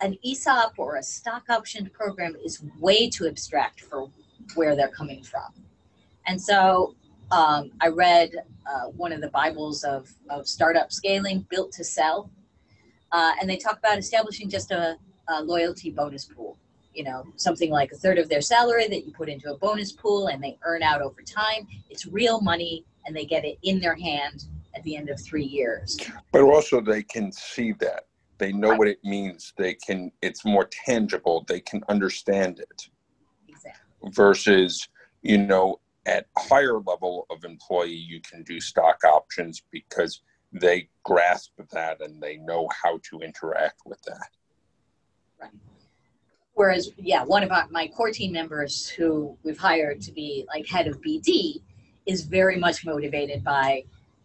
an 0.00 0.18
ESOP 0.24 0.74
or 0.78 0.96
a 0.96 1.02
stock 1.02 1.44
option 1.48 1.88
program 1.92 2.36
is 2.44 2.62
way 2.78 3.08
too 3.08 3.26
abstract 3.26 3.80
for 3.80 4.08
where 4.54 4.74
they're 4.74 4.88
coming 4.88 5.22
from. 5.22 5.52
And 6.26 6.40
so 6.40 6.94
um, 7.32 7.70
I 7.80 7.88
read 7.88 8.30
uh, 8.66 8.88
one 8.88 9.12
of 9.12 9.20
the 9.20 9.30
Bibles 9.30 9.84
of, 9.84 10.14
of 10.28 10.46
startup 10.46 10.92
scaling, 10.92 11.46
Built 11.50 11.72
to 11.72 11.84
Sell, 11.84 12.30
uh, 13.10 13.32
and 13.40 13.48
they 13.48 13.56
talk 13.56 13.78
about 13.78 13.98
establishing 13.98 14.48
just 14.48 14.70
a, 14.70 14.96
a 15.28 15.42
loyalty 15.42 15.90
bonus 15.90 16.26
pool. 16.26 16.58
You 16.94 17.04
know, 17.04 17.24
something 17.36 17.70
like 17.70 17.90
a 17.92 17.96
third 17.96 18.18
of 18.18 18.28
their 18.28 18.42
salary 18.42 18.86
that 18.88 19.06
you 19.06 19.12
put 19.12 19.30
into 19.30 19.50
a 19.50 19.56
bonus 19.56 19.92
pool 19.92 20.26
and 20.26 20.42
they 20.44 20.58
earn 20.62 20.82
out 20.82 21.00
over 21.00 21.22
time. 21.22 21.66
It's 21.88 22.06
real 22.06 22.42
money 22.42 22.84
and 23.06 23.16
they 23.16 23.24
get 23.24 23.46
it 23.46 23.58
in 23.62 23.80
their 23.80 23.94
hand 23.94 24.44
at 24.76 24.82
the 24.82 24.96
end 24.96 25.08
of 25.08 25.18
three 25.18 25.44
years. 25.44 25.98
But 26.32 26.42
also, 26.42 26.82
they 26.82 27.02
can 27.02 27.32
see 27.32 27.72
that. 27.80 28.08
They 28.36 28.52
know 28.52 28.70
right. 28.70 28.78
what 28.78 28.88
it 28.88 28.98
means. 29.04 29.54
They 29.56 29.72
can, 29.72 30.12
it's 30.20 30.44
more 30.44 30.68
tangible. 30.84 31.46
They 31.48 31.60
can 31.60 31.82
understand 31.88 32.58
it 32.58 32.88
Exactly. 33.48 34.10
versus 34.10 34.86
you 35.22 35.38
know 35.38 35.80
at 36.06 36.26
higher 36.36 36.78
level 36.80 37.26
of 37.30 37.44
employee 37.44 37.90
you 37.90 38.20
can 38.20 38.42
do 38.42 38.60
stock 38.60 38.98
options 39.04 39.62
because 39.70 40.22
they 40.52 40.88
grasp 41.04 41.52
that 41.72 42.00
and 42.00 42.20
they 42.20 42.36
know 42.38 42.68
how 42.82 42.98
to 43.08 43.20
interact 43.20 43.80
with 43.86 44.00
that. 44.02 44.28
Right. 45.40 45.50
Whereas 46.54 46.90
yeah 46.98 47.24
one 47.24 47.42
of 47.42 47.50
my 47.70 47.88
core 47.88 48.10
team 48.10 48.32
members 48.32 48.88
who 48.88 49.36
we've 49.42 49.58
hired 49.58 50.00
to 50.02 50.12
be 50.12 50.44
like 50.48 50.66
head 50.66 50.86
of 50.86 51.00
bd 51.00 51.60
is 52.06 52.22
very 52.22 52.56
much 52.56 52.84
motivated 52.84 53.44
by 53.44 53.84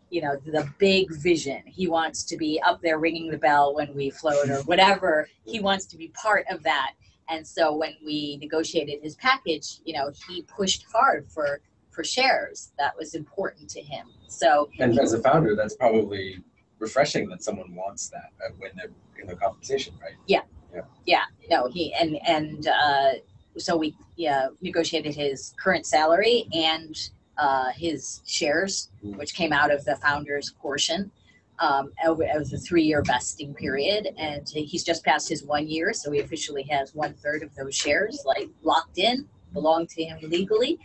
you 0.09 0.21
know 0.21 0.37
the 0.45 0.69
big 0.77 1.13
vision. 1.13 1.61
He 1.65 1.87
wants 1.87 2.23
to 2.23 2.37
be 2.37 2.61
up 2.65 2.81
there 2.81 2.97
ringing 2.99 3.29
the 3.29 3.37
bell 3.37 3.75
when 3.75 3.93
we 3.93 4.09
float 4.09 4.49
or 4.49 4.61
whatever. 4.63 5.27
He 5.45 5.59
wants 5.59 5.85
to 5.87 5.97
be 5.97 6.09
part 6.09 6.45
of 6.49 6.63
that 6.63 6.93
and 7.29 7.45
so 7.45 7.75
when 7.75 7.95
we 8.05 8.37
negotiated 8.37 8.99
his 9.01 9.15
package, 9.15 9.79
you 9.85 9.93
know, 9.93 10.11
he 10.27 10.43
pushed 10.43 10.85
hard 10.91 11.29
for 11.29 11.61
for 11.91 12.03
shares. 12.03 12.71
That 12.77 12.95
was 12.97 13.15
important 13.15 13.69
to 13.71 13.81
him. 13.81 14.07
So 14.27 14.69
and 14.79 14.97
as 14.99 15.13
a 15.13 15.21
founder, 15.21 15.55
that's 15.55 15.75
probably 15.75 16.43
refreshing 16.79 17.27
that 17.29 17.43
someone 17.43 17.73
wants 17.73 18.09
that 18.09 18.31
uh, 18.45 18.51
when 18.59 18.71
they're 18.75 18.91
in 19.19 19.27
the 19.27 19.35
compensation, 19.35 19.95
right? 20.01 20.13
Yeah. 20.27 20.41
Yeah. 20.73 20.81
Yeah. 21.05 21.23
No, 21.49 21.67
he 21.67 21.93
and 21.93 22.17
and 22.27 22.67
uh, 22.67 23.11
so 23.57 23.75
we 23.75 23.95
yeah 24.15 24.47
negotiated 24.61 25.15
his 25.15 25.53
current 25.59 25.85
salary 25.85 26.47
and 26.53 26.95
uh, 27.37 27.71
his 27.71 28.21
shares, 28.25 28.89
mm. 29.03 29.15
which 29.17 29.33
came 29.33 29.53
out 29.53 29.71
of 29.71 29.83
the 29.85 29.95
founder's 29.97 30.51
portion 30.51 31.11
um, 31.59 31.91
over, 32.05 32.23
it 32.23 32.37
was 32.37 32.53
a 32.53 32.57
three-year 32.57 33.01
vesting 33.03 33.53
period, 33.53 34.09
and 34.17 34.47
he's 34.47 34.83
just 34.83 35.03
passed 35.03 35.29
his 35.29 35.43
one 35.43 35.67
year, 35.67 35.93
so 35.93 36.11
he 36.11 36.19
officially 36.19 36.63
has 36.63 36.93
one 36.93 37.13
third 37.13 37.43
of 37.43 37.53
those 37.55 37.75
shares 37.75 38.23
like 38.25 38.49
locked 38.63 38.97
in, 38.97 39.27
belong 39.53 39.87
to 39.87 40.03
him 40.03 40.17
legally, 40.23 40.77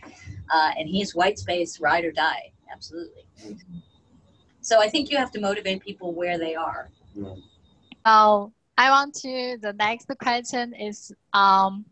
uh, 0.51 0.71
and 0.77 0.89
he's 0.89 1.13
white 1.13 1.37
space, 1.37 1.79
ride 1.79 2.05
or 2.05 2.11
die, 2.11 2.51
absolutely. 2.71 3.25
So 4.61 4.79
I 4.81 4.87
think 4.87 5.11
you 5.11 5.17
have 5.17 5.31
to 5.31 5.39
motivate 5.39 5.81
people 5.81 6.13
where 6.13 6.37
they 6.37 6.55
are. 6.55 6.89
Oh, 8.05 8.51
I 8.77 8.89
want 8.89 9.13
to. 9.15 9.57
The 9.61 9.73
next 9.73 10.07
question 10.19 10.73
is 10.73 11.13
um, 11.33 11.85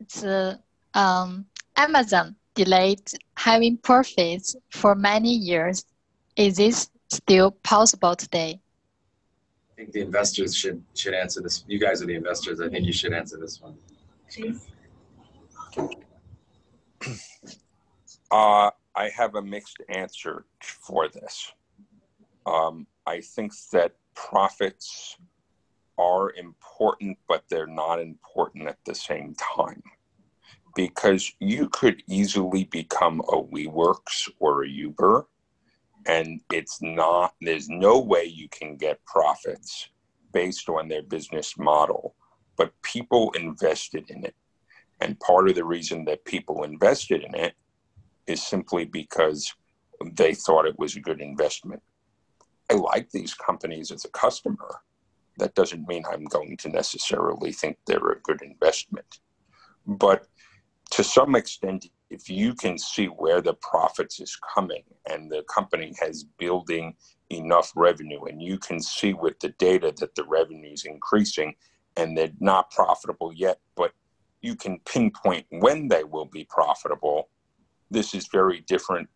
it's 0.00 0.24
uh, 0.24 0.56
um, 0.94 1.46
Amazon 1.76 2.36
delayed 2.54 3.02
having 3.36 3.76
profits 3.76 4.56
for 4.70 4.94
many 4.94 5.32
years. 5.32 5.84
Is 6.36 6.56
this 6.56 6.90
still 7.10 7.50
possible 7.50 8.14
today? 8.14 8.60
I 9.72 9.76
think 9.76 9.92
the 9.92 10.00
investors 10.00 10.56
should 10.56 10.82
should 10.94 11.14
answer 11.14 11.40
this. 11.40 11.64
You 11.66 11.78
guys 11.78 12.02
are 12.02 12.06
the 12.06 12.14
investors. 12.14 12.60
I 12.60 12.68
think 12.68 12.86
you 12.86 12.92
should 12.92 13.12
answer 13.12 13.36
this 13.36 13.60
one. 13.60 13.74
Please. 14.30 14.68
Uh, 18.30 18.70
I 18.96 19.08
have 19.10 19.34
a 19.34 19.42
mixed 19.42 19.78
answer 19.88 20.44
for 20.60 21.08
this. 21.08 21.52
Um, 22.46 22.86
I 23.06 23.20
think 23.20 23.52
that 23.72 23.92
profits 24.14 25.16
are 25.98 26.32
important, 26.32 27.18
but 27.28 27.44
they're 27.48 27.66
not 27.66 28.00
important 28.00 28.68
at 28.68 28.78
the 28.84 28.94
same 28.94 29.34
time. 29.34 29.82
Because 30.74 31.32
you 31.38 31.68
could 31.68 32.02
easily 32.08 32.64
become 32.64 33.20
a 33.28 33.40
WeWorks 33.42 34.28
or 34.40 34.64
a 34.64 34.68
Uber 34.68 35.26
and 36.06 36.40
it's 36.52 36.80
not 36.82 37.34
there's 37.40 37.68
no 37.68 37.98
way 37.98 38.24
you 38.24 38.48
can 38.48 38.76
get 38.76 39.04
profits 39.04 39.88
based 40.32 40.68
on 40.68 40.88
their 40.88 41.02
business 41.02 41.54
model 41.58 42.14
but 42.56 42.72
people 42.82 43.32
invested 43.32 44.10
in 44.10 44.24
it. 44.24 44.34
And 45.00 45.18
part 45.20 45.48
of 45.48 45.54
the 45.54 45.64
reason 45.64 46.04
that 46.06 46.24
people 46.24 46.62
invested 46.62 47.22
in 47.22 47.34
it 47.34 47.54
is 48.26 48.42
simply 48.42 48.84
because 48.84 49.52
they 50.12 50.34
thought 50.34 50.66
it 50.66 50.78
was 50.78 50.96
a 50.96 51.00
good 51.00 51.20
investment. 51.20 51.82
I 52.70 52.74
like 52.74 53.10
these 53.10 53.34
companies 53.34 53.90
as 53.90 54.04
a 54.04 54.10
customer. 54.10 54.80
That 55.38 55.54
doesn't 55.54 55.88
mean 55.88 56.04
i'm 56.10 56.24
going 56.24 56.56
to 56.58 56.68
necessarily 56.68 57.52
think 57.52 57.76
they're 57.86 58.10
a 58.10 58.20
good 58.20 58.40
investment. 58.40 59.18
But 59.86 60.26
to 60.92 61.02
some 61.02 61.34
extent 61.34 61.86
if 62.14 62.30
you 62.30 62.54
can 62.54 62.78
see 62.78 63.06
where 63.06 63.40
the 63.40 63.54
profits 63.54 64.20
is 64.20 64.38
coming 64.54 64.84
and 65.10 65.30
the 65.30 65.42
company 65.52 65.92
has 66.00 66.24
building 66.38 66.94
enough 67.30 67.72
revenue 67.74 68.22
and 68.24 68.40
you 68.40 68.56
can 68.58 68.80
see 68.80 69.12
with 69.12 69.38
the 69.40 69.48
data 69.58 69.92
that 69.98 70.14
the 70.14 70.24
revenue 70.24 70.72
is 70.72 70.84
increasing 70.84 71.54
and 71.96 72.16
they're 72.16 72.30
not 72.38 72.70
profitable 72.70 73.32
yet 73.34 73.58
but 73.74 73.92
you 74.42 74.54
can 74.54 74.78
pinpoint 74.80 75.44
when 75.50 75.88
they 75.88 76.04
will 76.04 76.26
be 76.26 76.44
profitable 76.44 77.28
this 77.90 78.14
is 78.14 78.28
very 78.28 78.60
different 78.60 79.08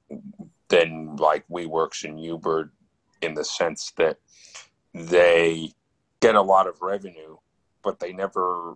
than 0.68 1.16
like 1.16 1.44
WeWorks 1.48 2.04
and 2.04 2.22
Uber 2.22 2.72
in 3.22 3.34
the 3.34 3.44
sense 3.44 3.92
that 3.96 4.18
they 4.94 5.72
get 6.20 6.34
a 6.34 6.42
lot 6.42 6.66
of 6.66 6.80
revenue, 6.80 7.36
but 7.82 7.98
they 7.98 8.12
never, 8.12 8.74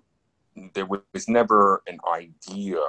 there 0.75 0.87
was 0.87 1.29
never 1.29 1.83
an 1.87 1.99
idea 2.13 2.81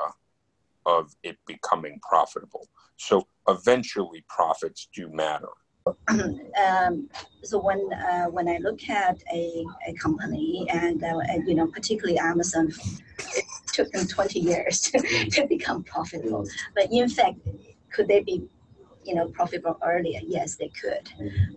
of 0.86 1.16
it 1.24 1.38
becoming 1.48 2.00
profitable. 2.08 2.68
So 2.98 3.28
eventually 3.48 4.26
profits 4.30 4.88
do 4.94 5.10
matter. 5.12 5.50
um, 6.08 7.10
so 7.44 7.60
when 7.60 7.92
uh, 7.94 8.26
when 8.26 8.48
I 8.48 8.58
look 8.58 8.90
at 8.90 9.22
a, 9.34 9.66
a 9.88 9.94
company 9.96 10.66
and, 10.70 11.04
uh, 11.04 11.20
and 11.28 11.48
you 11.48 11.56
know 11.56 11.68
particularly 11.68 12.18
Amazon, 12.18 12.72
it 13.36 13.46
took 13.74 13.92
them 13.92 14.08
20 14.08 14.40
years 14.40 14.80
to, 14.82 15.00
to 15.32 15.46
become 15.48 15.84
profitable. 15.84 16.48
But 16.74 16.88
in 16.92 17.10
fact, 17.10 17.40
could 17.92 18.08
they 18.08 18.22
be 18.22 18.48
you 19.04 19.16
know 19.16 19.28
profitable 19.28 19.78
earlier? 19.84 20.22
Yes, 20.26 20.56
they 20.56 20.70
could, 20.70 21.10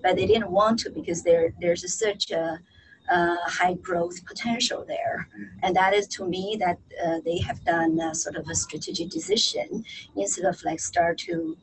but 0.03 0.17
they 0.17 0.27
didn't 0.27 0.51
want 0.51 0.81
to 0.81 0.91
because 0.91 1.23
there 1.23 1.55
there's 1.61 1.85
a, 1.85 1.89
such 1.89 2.33
a 2.33 2.59
uh, 3.09 3.37
high 3.45 3.75
growth 3.75 4.25
potential 4.27 4.85
there. 4.87 5.29
And 5.63 5.75
that 5.77 5.95
is 5.95 6.07
to 6.09 6.27
me 6.27 6.57
that 6.61 6.79
uh, 7.05 7.21
they 7.25 7.39
have 7.39 7.65
done 7.65 8.15
sort 8.15 8.37
of 8.37 8.49
a 8.49 8.55
strategic 8.55 9.11
decision 9.11 9.85
instead 10.17 10.45
of 10.45 10.63
like 10.65 10.81
start 10.81 11.19
to 11.19 11.57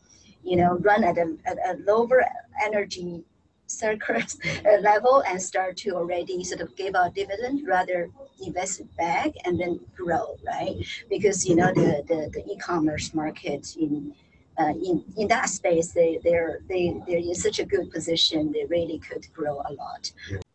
you 0.44 0.58
know, 0.58 0.78
run 0.80 1.04
at 1.04 1.18
a, 1.18 1.36
at 1.46 1.58
a 1.58 1.80
lower 1.86 2.24
energy 2.64 3.24
circuit 3.68 4.36
level 4.82 5.24
and 5.28 5.42
start 5.42 5.78
to 5.78 5.92
already 5.92 6.44
sort 6.44 6.62
of 6.62 6.76
give 6.76 6.96
out 6.96 7.16
dividend 7.16 7.66
rather 7.66 8.10
invest 8.46 8.82
it 8.82 8.98
back 8.98 9.32
and 9.46 9.60
then 9.60 9.80
grow, 9.96 10.38
right? 10.46 10.76
Because 11.10 11.46
you 11.46 11.56
know 11.56 11.74
the 11.74 12.04
the, 12.08 12.30
the 12.34 12.44
e-commerce 12.52 13.14
market 13.14 13.76
in 13.78 14.14
uh, 14.60 14.74
in 14.84 15.04
in 15.18 15.28
that 15.30 15.50
space 15.50 15.92
they 15.94 16.20
they're 16.24 16.60
they 16.70 17.02
they're 17.08 17.18
in 17.18 17.34
such 17.34 17.60
a 17.60 17.66
good 17.66 17.90
position 17.92 18.52
they 18.52 18.66
really 18.66 19.00
could 19.00 19.26
grow 19.34 19.62
a 19.66 19.74
lot. 19.74 20.12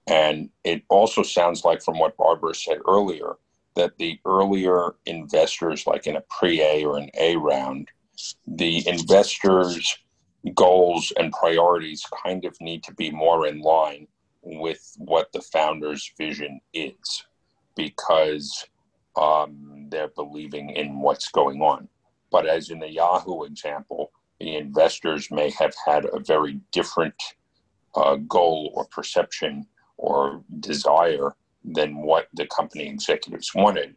And 0.09 0.49
it 0.65 0.83
also 0.89 1.23
sounds 1.23 1.65
like 1.65 1.83
from 1.83 1.99
what 1.99 2.17
Barbara 2.17 2.55
said 2.55 2.79
earlier 2.89 3.35
that 3.77 3.99
the 3.99 4.19
earlier 4.25 4.95
investors, 5.05 5.87
like 5.87 6.07
in 6.07 6.17
a 6.17 6.25
pre-A 6.31 6.85
or 6.85 6.97
an 6.97 7.11
A 7.19 7.37
round, 7.37 7.89
the 8.47 8.87
investors' 8.89 9.99
goals 10.55 11.13
and 11.19 11.33
priorities 11.33 12.05
kind 12.25 12.47
of 12.47 12.57
need 12.61 12.83
to 12.85 12.95
be 12.95 13.11
more 13.11 13.47
in 13.47 13.61
line 13.61 14.09
with 14.43 14.95
what 14.97 15.31
the 15.33 15.43
founder's 15.43 16.11
vision 16.17 16.59
is 16.73 17.25
because 17.77 18.67
um, 19.17 19.87
they're 19.91 20.09
believing 20.09 20.71
in 20.71 21.01
what's 21.01 21.29
going 21.29 21.61
on. 21.61 21.87
But 22.33 22.47
as 22.47 22.71
in 22.71 22.79
the 22.79 22.91
Yahoo 22.91 23.45
example, 23.45 24.11
the 24.41 24.57
investors 24.57 25.31
may 25.31 25.51
have 25.51 25.75
had 25.87 26.07
a 26.07 26.21
very 26.21 26.61
different 26.73 27.15
uh, 27.95 28.17
goal 28.17 28.73
or 28.75 28.87
perception 28.87 29.67
or 29.99 30.43
desire 30.61 31.35
than 31.65 31.99
what 31.99 32.29
the 32.33 32.47
company 32.47 32.89
executives 32.89 33.55
wanted. 33.55 33.95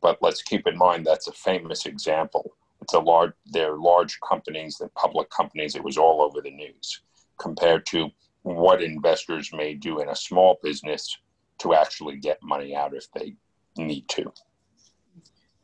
But 0.00 0.18
let's 0.20 0.42
keep 0.42 0.66
in 0.66 0.76
mind 0.76 1.06
that's 1.06 1.28
a 1.28 1.32
famous 1.32 1.86
example 1.86 2.52
it's 2.82 2.94
a 2.94 2.98
large 2.98 3.32
they're 3.46 3.76
large 3.76 4.18
companies 4.20 4.76
they're 4.78 4.88
public 4.88 5.30
companies 5.30 5.74
it 5.74 5.84
was 5.84 5.96
all 5.96 6.20
over 6.20 6.40
the 6.42 6.50
news 6.50 7.00
compared 7.38 7.86
to 7.86 8.10
what 8.42 8.82
investors 8.82 9.50
may 9.52 9.72
do 9.72 10.00
in 10.00 10.08
a 10.08 10.16
small 10.16 10.58
business 10.62 11.18
to 11.58 11.74
actually 11.74 12.16
get 12.16 12.42
money 12.42 12.74
out 12.74 12.94
if 12.94 13.10
they 13.12 13.34
need 13.78 14.06
to 14.08 14.30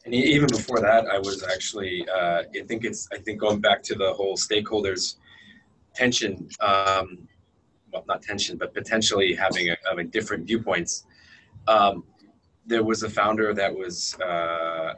and 0.04 0.14
even 0.14 0.48
before 0.48 0.80
that 0.80 1.06
i 1.06 1.18
was 1.18 1.42
actually 1.52 2.08
uh, 2.08 2.42
i 2.54 2.62
think 2.66 2.84
it's 2.84 3.08
i 3.12 3.18
think 3.18 3.40
going 3.40 3.60
back 3.60 3.82
to 3.82 3.94
the 3.94 4.12
whole 4.12 4.36
stakeholders 4.36 5.16
tension 5.94 6.48
um, 6.60 7.26
well 7.92 8.04
not 8.06 8.22
tension 8.22 8.56
but 8.56 8.72
potentially 8.74 9.34
having 9.34 9.70
a, 9.70 9.76
having 9.88 10.08
different 10.08 10.46
viewpoints 10.46 11.04
um, 11.66 12.04
there 12.66 12.84
was 12.84 13.02
a 13.02 13.10
founder 13.10 13.54
that 13.54 13.74
was 13.74 14.18
uh, 14.20 14.94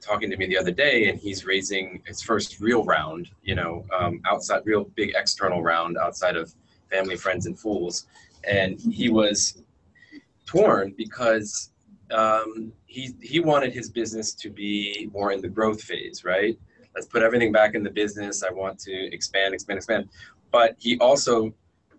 talking 0.00 0.30
to 0.30 0.36
me 0.36 0.46
the 0.46 0.58
other 0.58 0.70
day, 0.70 1.08
and 1.08 1.18
he's 1.18 1.44
raising 1.44 2.02
his 2.06 2.22
first 2.22 2.60
real 2.60 2.84
round, 2.84 3.30
you 3.42 3.54
know, 3.54 3.84
um, 3.98 4.20
outside, 4.26 4.62
real 4.64 4.84
big 4.94 5.14
external 5.16 5.62
round 5.62 5.96
outside 5.96 6.36
of 6.36 6.54
family, 6.90 7.16
friends, 7.16 7.46
and 7.46 7.58
fools. 7.58 8.06
And 8.44 8.78
he 8.80 9.08
was 9.08 9.62
torn 10.44 10.94
because 10.96 11.70
um, 12.10 12.72
he 12.86 13.14
he 13.20 13.40
wanted 13.40 13.72
his 13.72 13.90
business 13.90 14.32
to 14.34 14.50
be 14.50 15.10
more 15.12 15.32
in 15.32 15.40
the 15.40 15.48
growth 15.48 15.82
phase, 15.82 16.24
right? 16.24 16.56
Let's 16.94 17.06
put 17.06 17.22
everything 17.22 17.50
back 17.50 17.74
in 17.74 17.82
the 17.82 17.90
business. 17.90 18.42
I 18.42 18.50
want 18.50 18.78
to 18.80 18.92
expand, 19.12 19.54
expand, 19.54 19.78
expand. 19.78 20.08
But 20.52 20.76
he 20.78 20.98
also 20.98 21.52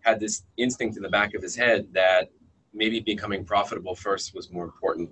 had 0.07 0.19
this 0.21 0.43
instinct 0.55 0.95
in 0.95 1.03
the 1.03 1.09
back 1.09 1.33
of 1.33 1.41
his 1.41 1.55
head 1.55 1.87
that 1.91 2.29
maybe 2.73 2.99
becoming 3.01 3.43
profitable 3.43 3.93
first 3.93 4.33
was 4.33 4.51
more 4.51 4.63
important. 4.63 5.09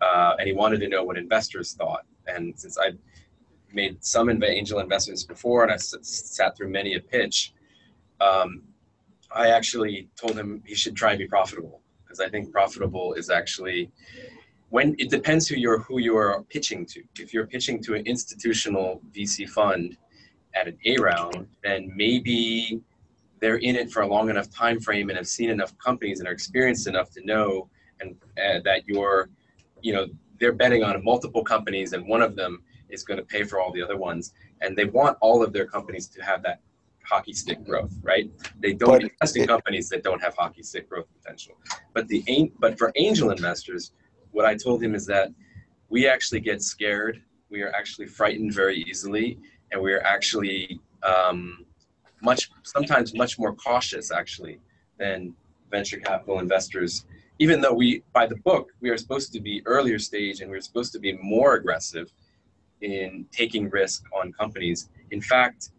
Uh, 0.00 0.34
and 0.38 0.46
he 0.46 0.52
wanted 0.52 0.78
to 0.80 0.88
know 0.88 1.02
what 1.02 1.18
investors 1.18 1.72
thought. 1.72 2.04
And 2.28 2.56
since 2.56 2.78
I 2.78 2.92
made 3.72 4.02
some 4.04 4.30
angel 4.44 4.78
investments 4.78 5.24
before 5.24 5.64
and 5.64 5.72
I 5.72 5.76
sat 5.76 6.56
through 6.56 6.70
many 6.70 6.94
a 6.94 7.00
pitch, 7.00 7.52
um, 8.20 8.62
I 9.32 9.48
actually 9.48 10.08
told 10.16 10.38
him 10.38 10.62
he 10.64 10.74
should 10.74 10.94
try 10.94 11.10
and 11.10 11.18
be 11.18 11.26
profitable 11.26 11.80
because 12.04 12.20
I 12.20 12.28
think 12.28 12.52
profitable 12.52 13.14
is 13.14 13.30
actually 13.30 13.90
when 14.70 14.94
it 14.98 15.10
depends 15.10 15.48
who 15.48 15.56
you're 15.56 15.80
who 15.80 15.98
you 15.98 16.16
are 16.16 16.42
pitching 16.48 16.86
to. 16.86 17.02
If 17.18 17.34
you're 17.34 17.46
pitching 17.46 17.82
to 17.84 17.94
an 17.94 18.02
institutional 18.06 19.00
VC 19.14 19.48
fund 19.48 19.96
at 20.54 20.68
an 20.68 20.78
A 20.84 20.96
round, 20.98 21.48
then 21.62 21.90
maybe 21.94 22.80
they're 23.40 23.56
in 23.56 23.76
it 23.76 23.90
for 23.90 24.02
a 24.02 24.06
long 24.06 24.30
enough 24.30 24.50
time 24.50 24.80
frame 24.80 25.08
and 25.10 25.16
have 25.16 25.26
seen 25.26 25.50
enough 25.50 25.76
companies 25.78 26.20
and 26.20 26.28
are 26.28 26.32
experienced 26.32 26.86
enough 26.86 27.10
to 27.10 27.24
know 27.24 27.68
and 28.00 28.16
uh, 28.38 28.60
that 28.64 28.82
you're, 28.86 29.30
you 29.82 29.92
know, 29.92 30.06
they're 30.38 30.52
betting 30.52 30.82
on 30.84 31.02
multiple 31.04 31.42
companies 31.42 31.92
and 31.92 32.06
one 32.06 32.22
of 32.22 32.36
them 32.36 32.62
is 32.88 33.02
going 33.02 33.18
to 33.18 33.24
pay 33.24 33.44
for 33.44 33.60
all 33.60 33.72
the 33.72 33.82
other 33.82 33.96
ones. 33.96 34.32
And 34.60 34.76
they 34.76 34.84
want 34.84 35.18
all 35.20 35.42
of 35.42 35.52
their 35.52 35.66
companies 35.66 36.06
to 36.08 36.22
have 36.22 36.42
that 36.44 36.60
hockey 37.04 37.32
stick 37.32 37.64
growth 37.64 37.92
right? 38.02 38.30
They 38.60 38.74
don't 38.74 38.90
but 38.90 39.02
invest 39.02 39.36
in 39.36 39.46
companies 39.46 39.88
that 39.88 40.02
don't 40.02 40.20
have 40.22 40.34
hockey 40.36 40.62
stick 40.62 40.88
growth 40.88 41.06
potential. 41.20 41.54
But 41.94 42.06
the 42.08 42.52
but 42.58 42.78
for 42.78 42.92
angel 42.96 43.30
investors 43.30 43.92
what 44.30 44.44
i 44.44 44.54
told 44.54 44.82
him 44.82 44.94
is 44.94 45.06
that 45.06 45.30
we 45.88 46.06
actually 46.06 46.40
get 46.40 46.62
scared. 46.62 47.22
We 47.50 47.62
are 47.62 47.72
actually 47.72 48.06
frightened 48.06 48.52
very 48.52 48.82
easily 48.82 49.38
and 49.72 49.80
we 49.80 49.92
are 49.92 50.02
actually 50.02 50.80
um, 51.02 51.64
much 52.22 52.50
sometimes 52.62 53.14
much 53.14 53.38
more 53.38 53.54
cautious 53.54 54.10
actually 54.10 54.60
than 54.98 55.34
venture 55.70 55.98
capital 55.98 56.40
investors. 56.40 57.04
Even 57.38 57.60
though 57.60 57.74
we 57.74 58.02
by 58.12 58.26
the 58.26 58.36
book 58.36 58.70
we 58.80 58.90
are 58.90 58.98
supposed 58.98 59.32
to 59.32 59.40
be 59.40 59.62
earlier 59.66 59.98
stage 59.98 60.40
and 60.40 60.50
we're 60.50 60.60
supposed 60.60 60.92
to 60.92 60.98
be 60.98 61.12
more 61.22 61.54
aggressive 61.54 62.12
in 62.80 63.26
taking 63.32 63.68
risk 63.70 64.04
on 64.14 64.32
companies 64.32 64.88
in 65.10 65.20
fact 65.20 65.70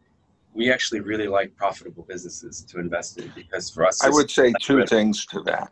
we 0.53 0.69
actually 0.69 0.99
really 0.99 1.27
like 1.27 1.55
profitable 1.55 2.03
businesses 2.09 2.61
to 2.61 2.77
invest 2.77 3.17
in 3.17 3.31
because 3.35 3.69
for 3.69 3.85
us 3.85 4.03
i 4.03 4.09
would 4.09 4.29
say 4.29 4.53
two 4.61 4.85
things 4.85 5.25
to 5.25 5.41
that. 5.43 5.71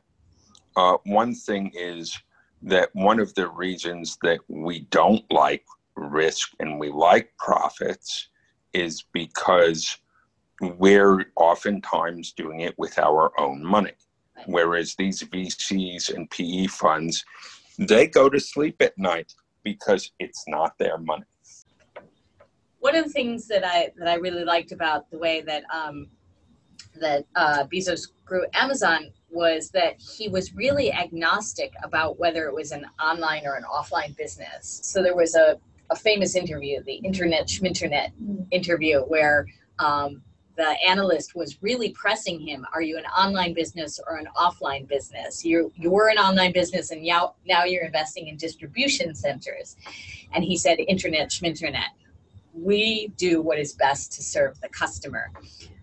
Uh, 0.78 0.96
one 1.06 1.34
thing 1.34 1.72
is 1.74 2.16
that 2.62 2.90
one 2.94 3.20
of 3.20 3.34
the 3.34 3.50
reasons 3.50 4.18
that 4.22 4.40
we 4.48 4.82
don't 4.92 5.24
like 5.32 5.66
risk 5.96 6.52
and 6.60 6.80
we 6.80 6.90
like 6.90 7.32
profits 7.40 8.30
is 8.74 9.04
because 9.12 9.98
we're 10.62 11.26
oftentimes 11.36 12.32
doing 12.34 12.62
it 12.62 12.74
with 12.78 12.98
our 13.00 13.32
own 13.40 13.64
money 13.64 13.92
Whereas 14.46 14.96
these 14.96 15.24
VCs 15.24 16.14
and 16.14 16.30
PE 16.30 16.68
funds, 16.68 17.26
they 17.78 18.08
go 18.08 18.30
to 18.30 18.40
sleep 18.40 18.82
at 18.82 18.98
night 18.98 19.34
because 19.64 20.12
it's 20.20 20.44
not 20.48 20.78
their 20.78 20.98
money. 20.98 21.26
One 22.80 22.96
of 22.96 23.06
the 23.06 23.12
things 23.12 23.48
that 23.48 23.66
I 23.66 23.92
that 23.98 24.08
I 24.08 24.16
really 24.16 24.46
liked 24.46 24.72
about 24.72 25.10
the 25.10 25.18
way 25.18 25.42
that 25.42 25.64
um, 25.74 26.08
that 27.00 27.26
uh, 27.36 27.66
Bezos 27.66 28.08
grew 28.26 28.46
Amazon 28.54 29.12
was 29.30 29.70
that 29.72 30.00
he 30.00 30.30
was 30.30 30.54
really 30.54 30.94
agnostic 30.94 31.74
about 31.84 32.18
whether 32.18 32.48
it 32.48 32.54
was 32.54 32.72
an 32.72 32.86
online 33.02 33.46
or 33.46 33.56
an 33.56 33.64
offline 33.64 34.16
business. 34.16 34.80
So 34.84 35.04
there 35.04 35.16
was 35.16 35.36
a, 35.36 35.60
a 35.90 35.96
famous 35.96 36.36
interview, 36.36 36.82
the 36.84 36.96
Internet 36.96 37.48
Schminternet 37.48 38.12
interview, 38.52 39.02
where 39.02 39.48
um, 39.80 40.22
the 40.58 40.76
analyst 40.86 41.36
was 41.36 41.62
really 41.62 41.92
pressing 41.92 42.40
him 42.40 42.66
are 42.74 42.82
you 42.82 42.98
an 42.98 43.06
online 43.06 43.54
business 43.54 44.00
or 44.08 44.18
an 44.18 44.28
offline 44.36 44.88
business? 44.88 45.46
You 45.46 45.72
you 45.76 45.92
were 45.92 46.10
an 46.10 46.18
online 46.18 46.52
business 46.52 46.92
and 46.92 47.04
now 47.04 47.36
now 47.46 47.64
you're 47.64 47.86
investing 47.86 48.28
in 48.28 48.38
distribution 48.38 49.16
centers. 49.16 49.78
And 50.34 50.44
he 50.44 50.58
said 50.58 50.80
internet 50.80 51.30
schminternet 51.30 51.92
we 52.54 53.10
do 53.18 53.40
what 53.40 53.60
is 53.60 53.74
best 53.74 54.12
to 54.14 54.24
serve 54.24 54.60
the 54.62 54.70
customer. 54.70 55.32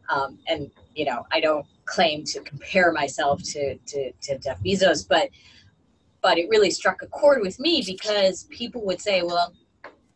Um, 0.09 0.39
and 0.49 0.71
you 0.95 1.07
know 1.07 1.27
i 1.33 1.41
don't 1.41 1.67
claim 1.87 2.25
to 2.25 2.41
compare 2.41 2.93
myself 2.93 3.43
to, 3.43 3.77
to, 3.77 4.13
to 4.13 4.39
jeff 4.39 4.63
bezos 4.63 5.09
but 5.09 5.31
but 6.21 6.37
it 6.37 6.47
really 6.51 6.71
struck 6.71 7.01
a 7.01 7.07
chord 7.07 7.41
with 7.41 7.59
me 7.59 7.83
because 7.87 8.45
people 8.45 8.85
would 8.85 9.01
say 9.01 9.23
well 9.23 9.55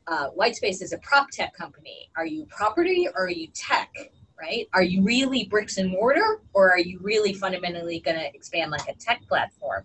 uh, 0.09 0.31
whitespace 0.31 0.83
is 0.83 0.93
a 0.93 0.99
prop 0.99 1.31
tech 1.31 1.55
company. 1.55 2.11
Are 2.17 2.27
you 2.27 2.47
property 2.47 3.07
or 3.15 3.25
are 3.27 3.31
you 3.31 3.49
tech 3.49 3.91
right? 4.41 4.69
Are 4.73 4.83
you 4.83 5.03
really 5.03 5.45
bricks 5.45 5.79
and 5.79 5.91
mortar 5.91 6.41
or 6.53 6.71
are 6.71 6.79
you 6.79 6.99
really 7.03 7.35
fundamentally 7.35 8.01
going 8.01 8.19
to 8.19 8.27
expand 8.35 8.71
like 8.71 8.89
a 8.89 8.95
tech 8.95 9.23
platform? 9.29 9.85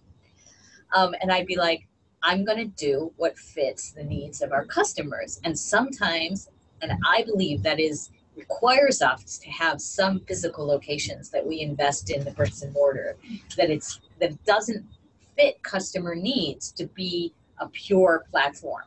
Um, 0.95 1.15
and 1.21 1.31
I'd 1.31 1.47
be 1.47 1.57
like, 1.57 1.87
I'm 2.21 2.45
going 2.45 2.59
to 2.59 2.65
do 2.65 3.11
what 3.17 3.37
fits 3.37 3.91
the 3.91 4.03
needs 4.03 4.41
of 4.41 4.51
our 4.51 4.65
customers. 4.65 5.39
And 5.43 5.57
sometimes, 5.57 6.49
and 6.81 6.93
I 7.05 7.23
believe 7.23 7.63
that 7.63 7.79
is 7.79 8.11
requires 8.35 9.01
us 9.01 9.37
to 9.37 9.49
have 9.51 9.79
some 9.79 10.19
physical 10.21 10.65
locations 10.65 11.29
that 11.29 11.45
we 11.45 11.59
invest 11.59 12.09
in 12.09 12.23
the 12.23 12.31
bricks 12.31 12.63
and 12.63 12.73
mortar, 12.73 13.15
that 13.57 13.69
it's 13.69 13.99
that 14.19 14.43
doesn't 14.45 14.83
fit 15.35 15.61
customer 15.63 16.15
needs 16.15 16.71
to 16.71 16.85
be 16.87 17.33
a 17.59 17.67
pure 17.67 18.25
platform. 18.31 18.83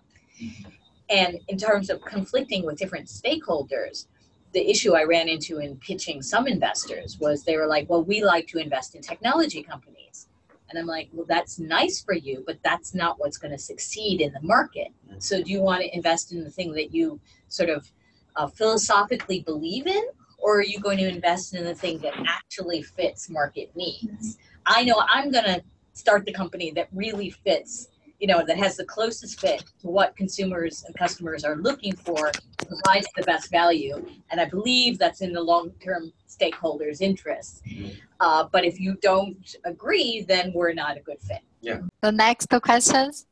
And 1.09 1.39
in 1.49 1.57
terms 1.57 1.91
of 1.91 2.01
conflicting 2.03 2.65
with 2.65 2.77
different 2.77 3.07
stakeholders, 3.07 4.07
the 4.57 4.71
issue 4.71 4.95
I 4.95 5.05
ran 5.05 5.29
into 5.29 5.59
in 5.59 5.77
pitching 5.77 6.23
some 6.23 6.49
investors 6.49 7.19
was 7.21 7.45
they 7.45 7.59
were 7.59 7.67
like, 7.67 7.91
well, 7.91 8.03
we 8.03 8.25
like 8.25 8.47
to 8.47 8.59
invest 8.59 8.95
in 8.95 9.03
technology 9.03 9.63
companies. 9.63 10.29
And 10.71 10.79
I'm 10.79 10.87
like, 10.87 11.11
well, 11.13 11.27
that's 11.29 11.59
nice 11.59 12.01
for 12.01 12.15
you, 12.15 12.43
but 12.47 12.57
that's 12.65 12.95
not 12.95 13.19
what's 13.19 13.37
going 13.37 13.51
to 13.51 13.59
succeed 13.59 14.23
in 14.23 14.33
the 14.33 14.41
market. 14.41 14.89
So 15.19 15.43
do 15.43 15.53
you 15.53 15.61
want 15.61 15.83
to 15.83 15.95
invest 15.95 16.33
in 16.33 16.43
the 16.43 16.49
thing 16.49 16.73
that 16.73 16.95
you 16.95 17.21
sort 17.49 17.69
of 17.69 17.93
uh, 18.37 18.47
philosophically 18.47 19.41
believe 19.41 19.87
in, 19.87 20.05
or 20.39 20.61
are 20.61 20.65
you 20.65 20.81
going 20.81 20.97
to 21.01 21.07
invest 21.07 21.55
in 21.55 21.63
the 21.63 21.75
thing 21.75 21.99
that 21.99 22.15
actually 22.27 22.81
fits 22.81 23.29
market 23.29 23.71
needs? 23.77 24.39
I 24.65 24.85
know 24.85 25.03
I'm 25.07 25.31
going 25.31 25.45
to 25.45 25.63
start 25.93 26.25
the 26.25 26.33
company 26.33 26.71
that 26.71 26.89
really 26.95 27.29
fits 27.29 27.89
you 28.19 28.27
know, 28.27 28.45
that 28.45 28.57
has 28.57 28.77
the 28.77 28.85
closest 28.85 29.41
fit 29.41 29.65
to 29.81 29.89
what 29.89 30.17
consumers 30.17 30.85
and 30.85 30.95
customers 30.97 31.45
are 31.45 31.57
looking 31.57 31.95
for, 31.95 32.33
provides 32.67 33.07
the 33.17 33.23
best 33.23 33.51
value. 33.51 34.05
And 34.31 34.41
I 34.41 34.47
believe 34.47 34.99
that's 34.99 35.21
in 35.21 35.33
the 35.33 35.43
long-term 35.43 36.13
stakeholders' 36.29 37.01
interests. 37.01 37.63
Uh, 38.21 38.45
but 38.51 38.65
if 38.65 38.81
you 38.81 38.97
don't 39.03 39.57
agree, 39.65 40.25
then 40.27 40.53
we're 40.55 40.73
not 40.73 40.97
a 40.97 41.01
good 41.01 41.21
fit. 41.21 41.41
Yeah. 41.61 41.81
The 42.01 42.13
next 42.13 42.49
questions. 42.63 43.27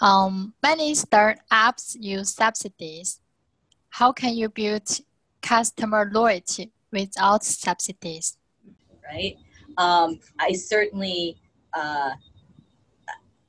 Um, 0.00 0.54
many 0.62 0.94
startups 0.94 1.96
use 1.98 2.34
subsidies. 2.34 3.20
How 3.90 4.12
can 4.12 4.34
you 4.34 4.48
build 4.48 4.88
customer 5.42 6.10
loyalty 6.12 6.72
without 6.92 7.44
subsidies? 7.44 8.36
Right. 9.04 9.36
Um, 9.78 10.20
I 10.38 10.52
certainly 10.52 11.38
uh, 11.72 12.10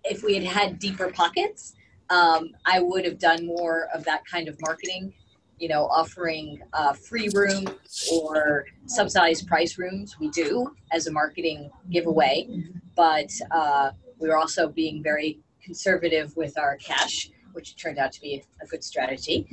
if 0.10 0.24
we 0.24 0.36
had 0.36 0.44
had 0.44 0.80
deeper 0.80 1.10
pockets, 1.12 1.74
um, 2.10 2.52
I 2.66 2.80
would 2.80 3.06
have 3.06 3.20
done 3.20 3.46
more 3.46 3.90
of 3.94 4.04
that 4.06 4.26
kind 4.26 4.48
of 4.48 4.60
marketing, 4.62 5.14
you 5.60 5.68
know, 5.68 5.86
offering 5.88 6.62
uh, 6.74 6.94
free 6.94 7.30
room 7.34 7.66
or 8.12 8.66
subsidized 8.86 9.48
price 9.48 9.78
rooms. 9.78 10.18
We 10.20 10.30
do 10.30 10.74
as 10.92 11.08
a 11.08 11.12
marketing 11.12 11.70
giveaway, 11.90 12.48
but 12.96 13.32
uh, 13.52 13.92
we 14.20 14.30
were 14.30 14.38
also 14.38 14.70
being 14.70 15.04
very 15.04 15.40
conservative 15.62 16.36
with 16.38 16.58
our 16.58 16.78
cash, 16.78 17.30
which 17.54 17.76
turned 17.76 17.98
out 17.98 18.12
to 18.14 18.22
be 18.22 18.44
a 18.62 18.66
good 18.66 18.84
strategy. 18.84 19.48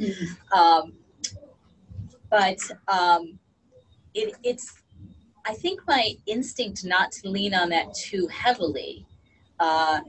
Um, 0.53 0.93
but 2.31 2.59
um, 2.89 3.39
it, 4.15 4.35
it's, 4.45 4.83
I 5.45 5.55
think 5.55 5.81
my 5.87 6.15
instinct 6.27 6.85
not 6.85 7.11
to 7.13 7.29
lean 7.29 7.55
on 7.55 7.69
that 7.71 7.93
too 7.95 8.29
heavily 8.29 9.07
uh, 9.61 10.01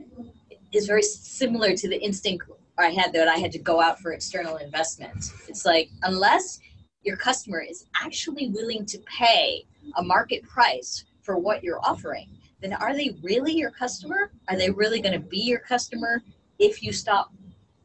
is 0.76 0.88
very 0.88 1.02
similar 1.02 1.76
to 1.76 1.90
the 1.90 2.02
instinct 2.02 2.50
I 2.78 2.90
had 2.90 3.14
that 3.14 3.28
I 3.28 3.38
had 3.38 3.52
to 3.54 3.60
go 3.60 3.82
out 3.82 4.00
for 4.00 4.12
external 4.12 4.58
investment. 4.58 5.32
It's 5.48 5.66
like 5.66 5.90
unless 6.04 6.60
your 7.04 7.16
customer 7.16 7.62
is 7.62 7.86
actually 7.96 8.50
willing 8.50 8.86
to 8.88 9.00
pay 9.00 9.66
a 9.96 10.04
market 10.04 10.44
price 10.44 11.06
for 11.22 11.38
what 11.38 11.64
you're 11.64 11.80
offering, 11.84 12.30
then 12.62 12.74
are 12.74 12.94
they 12.94 13.16
really 13.22 13.54
your 13.54 13.72
customer? 13.72 14.32
Are 14.50 14.58
they 14.58 14.70
really 14.70 15.00
going 15.00 15.14
to 15.14 15.26
be 15.26 15.40
your 15.40 15.60
customer 15.60 16.22
if 16.60 16.84
you 16.84 16.92
stop 16.92 17.32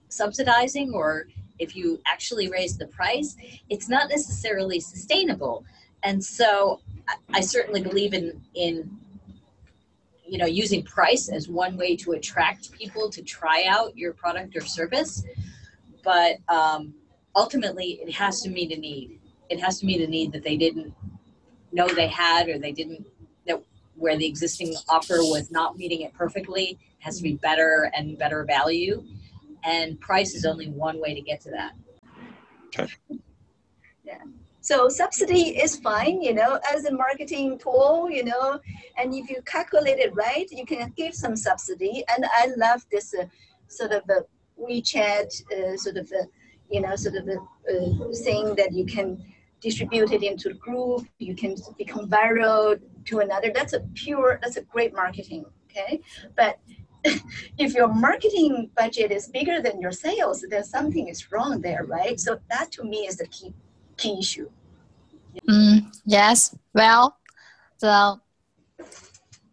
subsidizing 0.09 0.93
or 0.93 1.27
if 1.59 1.77
you 1.77 2.01
actually 2.07 2.49
raise 2.49 2.77
the 2.77 2.87
price? 2.87 3.37
It's 3.69 3.89
not 3.89 4.09
necessarily 4.09 4.81
sustainable. 4.81 5.65
And 6.03 6.25
so 6.25 6.81
I, 7.33 7.41
certainly 7.41 7.83
believe 7.83 8.15
in 8.15 8.41
in 8.55 8.99
you 10.31 10.39
know 10.39 10.47
using 10.47 10.85
price 10.85 11.29
as 11.29 11.49
one 11.49 11.77
way 11.77 11.97
to 11.97 12.13
attract 12.13 12.71
people 12.71 13.11
to 13.11 13.21
try 13.21 13.65
out 13.69 13.97
your 13.97 14.13
product 14.13 14.57
or 14.57 14.61
service. 14.61 15.25
But 16.05 16.37
um, 16.49 16.95
ultimately 17.35 18.01
it 18.01 18.13
has 18.13 18.41
to 18.43 18.49
meet 18.49 18.71
a 18.71 18.79
need. 18.79 19.21
It 19.49 19.61
has 19.61 19.81
to 19.81 19.87
meet 19.87 20.01
a 20.01 20.07
need 20.07 20.31
that 20.33 20.45
they 20.45 20.57
didn't 20.57 20.95
know 21.73 21.89
they 21.89 22.07
had 22.07 22.49
or 22.49 22.59
they 22.59 22.71
didn't 22.71 23.05
that 23.47 23.61
where 23.97 24.17
the 24.17 24.27
existing 24.27 24.73
offer 24.89 25.17
was 25.19 25.51
not 25.51 25.77
meeting 25.77 26.03
it 26.03 26.15
perfectly 26.15 26.71
it 26.71 26.79
has 27.01 27.17
to 27.17 27.23
be 27.25 27.35
better 27.35 27.91
and 27.95 28.17
better 28.17 28.45
value. 28.45 29.03
And 29.65 30.01
price 30.01 30.35
is 30.35 30.47
only 30.47 30.69
one 30.69 31.01
way 31.01 31.13
to 31.13 31.21
get 31.21 31.41
to 31.43 31.51
that. 31.51 31.73
Okay. 32.69 32.89
Yeah 34.05 34.23
so 34.61 34.89
subsidy 34.89 35.59
is 35.59 35.77
fine, 35.77 36.21
you 36.21 36.35
know, 36.35 36.61
as 36.71 36.85
a 36.85 36.93
marketing 36.93 37.59
tool, 37.59 38.09
you 38.11 38.25
know, 38.25 38.61
and 38.99 39.15
if 39.15 39.31
you 39.31 39.41
calculate 39.47 39.99
it 39.99 40.15
right, 40.15 40.47
you 40.51 40.67
can 40.67 40.93
give 40.97 41.15
some 41.15 41.35
subsidy. 41.35 42.05
And 42.15 42.27
I 42.31 42.49
love 42.57 42.85
this 42.93 43.15
uh, 43.15 43.25
sort 43.69 43.93
of 43.93 44.03
a 44.11 44.25
WeChat 44.61 45.51
uh, 45.53 45.77
sort 45.79 45.97
of 45.97 46.13
a, 46.13 46.27
you 46.71 46.83
know, 46.83 46.95
sort 46.95 47.17
of 47.17 47.27
a 47.29 47.39
uh, 47.39 48.13
thing 48.23 48.55
that 48.57 48.73
you 48.73 48.85
can 48.85 49.25
distribute 49.63 50.13
it 50.13 50.23
into 50.23 50.51
a 50.51 50.55
group, 50.55 51.07
you 51.19 51.35
can 51.35 51.55
become 51.79 52.09
viral 52.09 52.79
to 53.07 53.21
another. 53.21 53.51
That's 53.55 53.73
a 53.73 53.81
pure, 53.95 54.39
that's 54.43 54.57
a 54.57 54.63
great 54.63 54.95
marketing, 54.95 55.47
okay? 55.71 56.01
But 56.37 56.59
if 57.59 57.75
your 57.75 57.89
marketing 57.89 58.71
budget 58.77 59.11
is 59.11 59.29
bigger 59.29 59.63
than 59.63 59.81
your 59.81 59.93
sales, 59.93 60.45
then 60.51 60.65
something 60.65 61.09
is 61.09 61.33
wrong 61.33 61.63
there, 61.63 61.85
right? 61.85 62.21
So 62.21 62.39
that 62.51 62.71
to 62.73 62.85
me 62.85 63.07
is 63.07 63.17
the 63.17 63.27
key 63.27 63.55
key 64.01 64.19
issue. 64.19 64.49
Mm, 65.49 65.95
yes. 66.05 66.57
Well, 66.75 67.17
the 67.81 68.21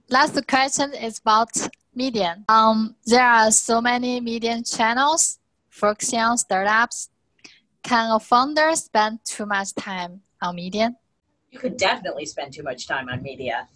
last 0.09 0.47
question 0.47 0.93
is 0.93 1.19
about 1.19 1.49
median. 1.93 2.45
Um, 2.47 2.95
there 3.05 3.25
are 3.25 3.51
so 3.51 3.81
many 3.81 4.19
median 4.21 4.63
channels 4.63 5.39
focusing 5.69 6.19
on 6.19 6.37
startups. 6.37 7.09
Can 7.83 8.11
a 8.11 8.19
founder 8.19 8.75
spend 8.75 9.19
too 9.23 9.45
much 9.45 9.73
time 9.75 10.21
on 10.41 10.55
median? 10.55 10.95
You 11.51 11.59
could 11.59 11.77
definitely 11.77 12.25
spend 12.25 12.53
too 12.53 12.63
much 12.63 12.87
time 12.87 13.09
on 13.09 13.21
media. 13.21 13.67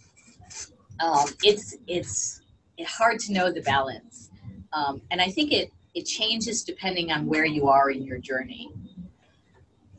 Um, 1.00 1.26
it's 1.42 1.76
it's 1.86 2.40
hard 2.86 3.18
to 3.20 3.32
know 3.32 3.50
the 3.50 3.62
balance, 3.62 4.30
um, 4.72 5.00
and 5.10 5.20
I 5.20 5.28
think 5.28 5.52
it 5.52 5.72
it 5.94 6.04
changes 6.04 6.62
depending 6.62 7.10
on 7.10 7.26
where 7.26 7.44
you 7.44 7.68
are 7.68 7.90
in 7.90 8.04
your 8.04 8.18
journey. 8.18 8.70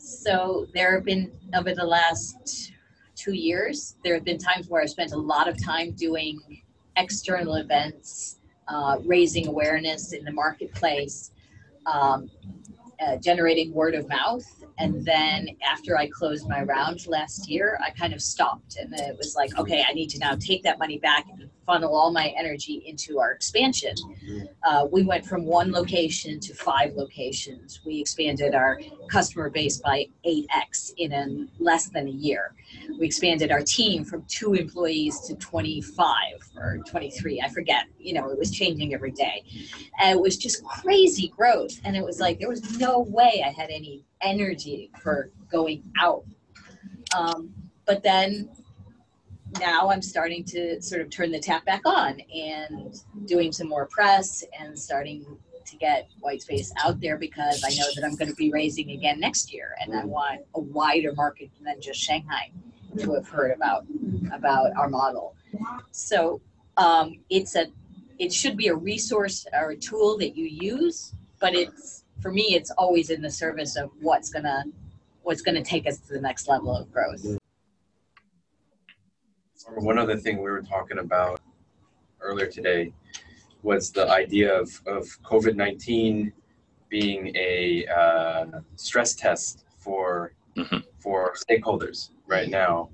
So 0.04 0.68
there 0.74 0.96
have 0.96 1.06
been 1.06 1.32
over 1.56 1.74
the 1.74 1.86
last 1.86 2.74
two 3.16 3.34
years, 3.34 3.96
there 4.04 4.14
have 4.16 4.26
been 4.26 4.38
times 4.38 4.68
where 4.68 4.82
I've 4.82 4.90
spent 4.90 5.14
a 5.14 5.18
lot 5.18 5.48
of 5.48 5.64
time 5.64 5.92
doing 5.92 6.62
external 6.98 7.56
events, 7.56 8.40
uh, 8.68 8.98
raising 9.06 9.48
awareness 9.48 10.12
in 10.12 10.26
the 10.26 10.32
marketplace, 10.32 11.32
um, 11.86 12.30
uh, 13.04 13.18
generating 13.18 13.74
word 13.74 13.96
of 13.96 14.08
mouth. 14.08 14.46
And 14.78 15.06
then 15.06 15.50
after 15.70 15.98
I 15.98 16.08
closed 16.08 16.48
my 16.48 16.64
round 16.64 17.06
last 17.08 17.50
year, 17.50 17.80
I 17.84 17.92
kind 17.92 18.14
of 18.14 18.22
stopped. 18.22 18.78
And 18.78 18.94
it 18.94 19.18
was 19.18 19.36
like, 19.36 19.58
okay, 19.58 19.84
I 19.88 19.94
need 19.94 20.10
to 20.12 20.20
now 20.20 20.36
take 20.36 20.64
that 20.64 20.80
money 20.80 20.98
back 20.98 21.26
and 21.30 21.50
funnel 21.66 21.96
all 21.96 22.12
my 22.12 22.34
energy 22.38 22.84
into 22.86 23.20
our 23.20 23.32
expansion. 23.32 23.96
Uh, 24.64 24.88
we 24.92 25.04
went 25.04 25.26
from 25.26 25.46
one 25.46 25.72
location 25.72 26.40
to 26.40 26.54
five 26.54 26.94
locations. 26.96 27.82
We 27.86 28.02
expanded 28.02 28.54
our 28.54 28.80
customer 29.10 29.50
base 29.50 29.78
by 29.78 30.08
8x 30.26 30.94
in 30.98 31.14
a, 31.14 31.64
less 31.64 31.90
than 31.90 32.08
a 32.08 32.12
year. 32.12 32.54
We 33.00 33.06
expanded 33.06 33.52
our 33.52 33.62
team 33.62 34.04
from 34.04 34.26
two 34.28 34.54
employees 34.54 35.20
to 35.22 35.36
25 35.36 36.16
or 36.58 36.80
23, 36.86 37.42
I 37.42 37.50
forget. 37.50 37.86
You 37.98 38.14
know, 38.14 38.30
it 38.30 38.38
was 38.38 38.52
changing 38.52 38.94
every 38.94 39.12
day. 39.12 39.44
And 40.00 40.18
it 40.18 40.22
was 40.22 40.38
just 40.38 40.64
crazy 40.66 41.30
growth. 41.30 41.80
And 41.86 41.96
it 41.96 42.04
was 42.04 42.20
like, 42.20 42.40
there 42.40 42.50
was 42.50 42.78
no 42.78 42.93
way 43.00 43.44
I 43.46 43.50
had 43.50 43.70
any 43.70 44.06
energy 44.22 44.92
for 45.02 45.32
going 45.52 45.84
out. 46.00 46.26
Um, 47.16 47.54
but 47.86 48.04
then 48.04 48.50
now 49.60 49.90
I'm 49.90 50.02
starting 50.02 50.44
to 50.46 50.82
sort 50.82 51.02
of 51.02 51.10
turn 51.10 51.32
the 51.32 51.40
tap 51.40 51.66
back 51.66 51.82
on 51.86 52.20
and 52.34 52.96
doing 53.26 53.52
some 53.52 53.70
more 53.70 53.86
press 53.88 54.44
and 54.60 54.78
starting 54.78 55.26
to 55.66 55.78
get 55.78 56.10
Whitespace 56.24 56.72
out 56.84 57.00
there 57.00 57.18
because 57.18 57.64
I 57.64 57.70
know 57.70 57.86
that 57.96 58.04
I'm 58.04 58.16
going 58.16 58.30
to 58.30 58.36
be 58.36 58.52
raising 58.52 58.92
again 58.92 59.20
next 59.20 59.54
year 59.54 59.76
and 59.82 59.96
I 59.96 60.04
want 60.06 60.42
a 60.56 60.60
wider 60.60 61.14
market 61.14 61.50
than 61.64 61.80
just 61.82 62.00
Shanghai 62.00 62.52
to 62.98 63.14
have 63.14 63.28
heard 63.28 63.52
about 63.52 63.86
about 64.32 64.72
our 64.76 64.90
model. 64.90 65.36
So 65.92 66.42
um, 66.78 67.20
it's 67.30 67.56
a 67.56 67.68
it 68.20 68.32
should 68.32 68.58
be 68.58 68.68
a 68.68 68.76
resource 68.76 69.46
or 69.54 69.72
a 69.72 69.76
tool 69.76 70.18
that 70.20 70.36
you 70.36 70.46
use, 70.46 71.14
but 71.40 71.56
it's 71.56 72.03
for 72.24 72.32
me 72.32 72.56
it's 72.56 72.72
always 72.72 73.10
in 73.10 73.22
the 73.22 73.30
service 73.30 73.76
of 73.76 73.92
what's 74.00 74.30
going 74.30 74.46
to 74.46 74.64
what's 75.24 75.42
going 75.42 75.56
to 75.56 75.62
take 75.62 75.86
us 75.86 76.00
to 76.00 76.14
the 76.14 76.22
next 76.22 76.48
level 76.48 76.76
of 76.76 76.92
growth. 76.92 77.38
One 79.76 79.98
other 79.98 80.18
thing 80.18 80.38
we 80.38 80.50
were 80.50 80.62
talking 80.62 81.00
about 81.00 81.40
earlier 82.20 82.48
today 82.48 82.92
was 83.62 83.92
the 83.92 84.10
idea 84.10 84.54
of, 84.60 84.70
of 84.86 85.06
COVID 85.24 85.56
19 85.56 86.34
being 86.90 87.32
a 87.36 87.86
uh, 87.88 88.46
stress 88.76 89.16
test 89.16 89.66
for, 89.78 90.34
Mhm. 90.58 90.84
for 91.00 91.34
stakeholders 91.36 92.10
right 92.28 92.50
now. 92.50 92.90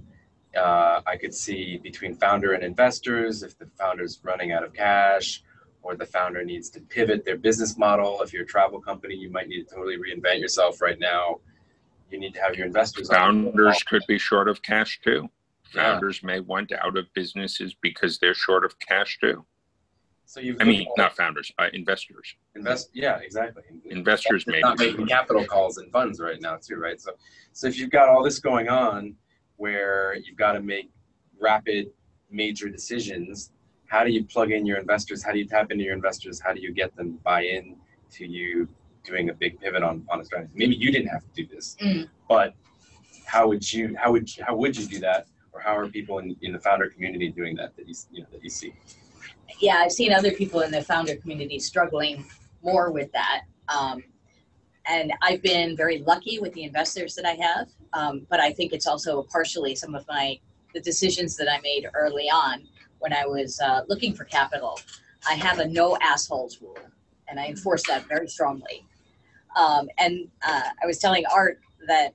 Uh, 0.56 1.02
I 1.06 1.18
could 1.18 1.34
see 1.34 1.78
between 1.78 2.16
founder 2.16 2.54
and 2.54 2.64
investors, 2.64 3.44
if 3.44 3.58
the 3.58 3.68
founder's 3.78 4.20
running 4.24 4.52
out 4.52 4.64
of 4.64 4.74
cash 4.74 5.44
or 5.90 5.96
the 5.96 6.06
founder 6.06 6.46
needs 6.46 6.70
to 6.70 6.80
pivot 6.82 7.26
their 7.26 7.36
business 7.36 7.76
model. 7.76 8.22
If 8.22 8.32
you're 8.32 8.44
a 8.44 8.46
travel 8.46 8.80
company, 8.80 9.16
you 9.16 9.32
might 9.32 9.48
need 9.48 9.68
to 9.68 9.76
totally 9.76 9.98
reinvent 9.98 10.40
yourself 10.40 10.82
right 10.82 11.00
now. 11.00 11.40
You 12.12 12.20
need 12.20 12.36
to 12.36 12.42
have 12.42 12.56
your 12.56 12.68
investors 12.68 13.10
on 13.10 13.16
Founders 13.16 13.82
could 13.84 14.04
be 14.08 14.20
short 14.20 14.48
of 14.48 14.62
cash 14.62 15.00
too. 15.04 15.28
Yeah. 15.74 15.94
Founders 15.94 16.22
may 16.24 16.42
want 16.42 16.72
out 16.72 16.96
of 16.96 17.12
businesses 17.16 17.76
because 17.82 18.20
they're 18.20 18.36
short 18.36 18.66
of 18.66 18.78
cash 18.80 19.18
too. 19.20 19.44
So 20.26 20.40
you've 20.42 20.58
I 20.62 20.64
mean, 20.64 20.88
not 20.96 21.16
founders, 21.16 21.52
uh, 21.58 21.70
investors. 21.74 22.36
invest. 22.56 22.92
Yeah, 22.94 23.18
exactly. 23.18 23.64
Investors 23.86 24.46
may 24.46 24.60
not 24.60 24.78
making 24.78 25.08
capital 25.08 25.44
calls 25.44 25.80
and 25.80 25.92
funds 25.92 26.20
right 26.20 26.40
now 26.40 26.58
too, 26.62 26.76
right? 26.76 27.02
So, 27.02 27.14
so 27.52 27.66
if 27.66 27.80
you've 27.80 27.90
got 27.90 28.10
all 28.10 28.24
this 28.24 28.38
going 28.38 28.70
on, 28.70 29.16
where 29.58 30.16
you've 30.24 30.38
got 30.38 30.52
to 30.52 30.62
make 30.62 30.92
rapid, 31.40 31.88
major 32.30 32.70
decisions, 32.70 33.52
how 33.90 34.04
do 34.04 34.12
you 34.12 34.24
plug 34.24 34.52
in 34.52 34.66
your 34.66 34.78
investors? 34.78 35.24
How 35.24 35.32
do 35.34 35.40
you 35.40 35.46
tap 35.46 35.72
into 35.72 35.84
your 35.84 35.96
investors? 35.96 36.40
How 36.40 36.54
do 36.54 36.62
you 36.62 36.72
get 36.72 36.96
them 36.96 37.20
buy 37.24 37.42
in 37.42 37.76
to 38.12 38.26
you 38.26 38.68
doing 39.04 39.30
a 39.30 39.34
big 39.34 39.60
pivot 39.60 39.84
on 39.84 40.06
on 40.10 40.22
a 40.22 40.26
strategy? 40.26 40.54
Maybe 40.56 40.76
you 40.76 40.92
didn't 40.92 41.10
have 41.10 41.24
to 41.24 41.34
do 41.34 41.46
this, 41.54 41.76
Mm. 41.82 42.08
but 42.30 42.54
how 43.26 43.48
would 43.48 43.74
you? 43.74 43.96
How 44.02 44.12
would 44.12 44.30
how 44.48 44.56
would 44.56 44.78
you 44.78 44.86
do 44.86 45.00
that? 45.00 45.28
Or 45.52 45.60
how 45.60 45.76
are 45.76 45.88
people 45.88 46.20
in, 46.20 46.36
in 46.42 46.54
the 46.54 46.60
founder 46.60 46.88
community 46.90 47.30
doing 47.30 47.56
that 47.56 47.76
that 47.76 47.88
you 47.88 47.96
you 48.12 48.22
know 48.22 48.28
that 48.32 48.44
you 48.44 48.50
see? 48.50 48.74
yeah, 49.60 49.78
I've 49.78 49.92
seen 49.92 50.14
other 50.14 50.32
people 50.32 50.62
in 50.62 50.72
the 50.72 50.84
founder 50.84 51.16
community 51.16 51.60
struggling 51.60 52.24
more 52.64 52.92
with 52.92 53.12
that. 53.14 53.42
Um, 53.68 54.04
and 54.86 55.12
I've 55.22 55.42
been 55.42 55.76
very 55.76 56.00
lucky 56.00 56.40
with 56.40 56.54
the 56.54 56.64
investors 56.64 57.16
that 57.16 57.26
I 57.26 57.34
have, 57.34 57.68
um, 57.94 58.26
but 58.30 58.40
I 58.40 58.54
think 58.54 58.72
it's 58.74 58.88
also 58.88 59.24
partially 59.24 59.74
some 59.76 59.96
of 59.96 60.08
my 60.08 60.40
the 60.76 60.80
decisions 60.80 61.36
that 61.38 61.52
I 61.52 61.60
made 61.62 61.90
early 61.96 62.30
on 62.30 62.68
when 63.00 63.14
I 63.14 63.26
was 63.26 63.60
uh, 63.60 63.82
looking 63.88 64.14
for 64.14 64.26
capital. 64.26 64.80
I 65.28 65.34
have 65.34 65.60
a 65.60 65.68
no 65.68 65.98
assholes 66.02 66.62
rule, 66.62 66.78
and 67.28 67.40
I 67.40 67.48
enforce 67.48 67.86
that 67.88 68.08
very 68.08 68.28
strongly. 68.28 68.86
Um, 69.56 69.90
and 69.98 70.28
uh, 70.48 70.70
I 70.82 70.86
was 70.86 71.00
telling 71.00 71.24
Art 71.34 71.60
that 71.88 72.14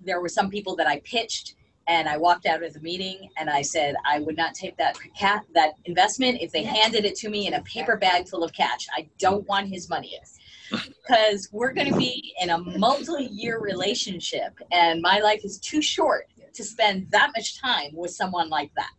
there 0.00 0.20
were 0.20 0.28
some 0.28 0.48
people 0.48 0.76
that 0.76 0.86
I 0.86 1.00
pitched 1.00 1.54
and 1.86 2.08
I 2.08 2.16
walked 2.16 2.46
out 2.46 2.62
of 2.62 2.72
the 2.72 2.80
meeting 2.80 3.28
and 3.36 3.50
I 3.50 3.62
said 3.62 3.96
I 4.06 4.20
would 4.20 4.36
not 4.36 4.54
take 4.54 4.76
that 4.76 4.96
cat 5.18 5.44
that 5.54 5.72
investment 5.86 6.38
if 6.40 6.52
they 6.52 6.62
handed 6.62 7.04
it 7.04 7.16
to 7.16 7.28
me 7.28 7.46
in 7.46 7.54
a 7.54 7.62
paper 7.62 7.96
bag 7.96 8.28
full 8.28 8.44
of 8.44 8.52
cash. 8.52 8.86
I 8.94 9.08
don't 9.18 9.46
want 9.48 9.68
his 9.68 9.88
money 9.88 10.16
because 10.70 11.48
we're 11.50 11.72
going 11.72 11.92
to 11.92 11.98
be 11.98 12.32
in 12.40 12.50
a 12.50 12.58
multi-year 12.58 13.58
relationship 13.58 14.56
and 14.70 15.02
my 15.02 15.18
life 15.18 15.44
is 15.44 15.58
too 15.58 15.82
short 15.82 16.28
to 16.54 16.62
spend 16.62 17.10
that 17.10 17.32
much 17.36 17.60
time 17.60 17.90
with 17.92 18.12
someone 18.12 18.48
like 18.48 18.70
that. 18.76 18.90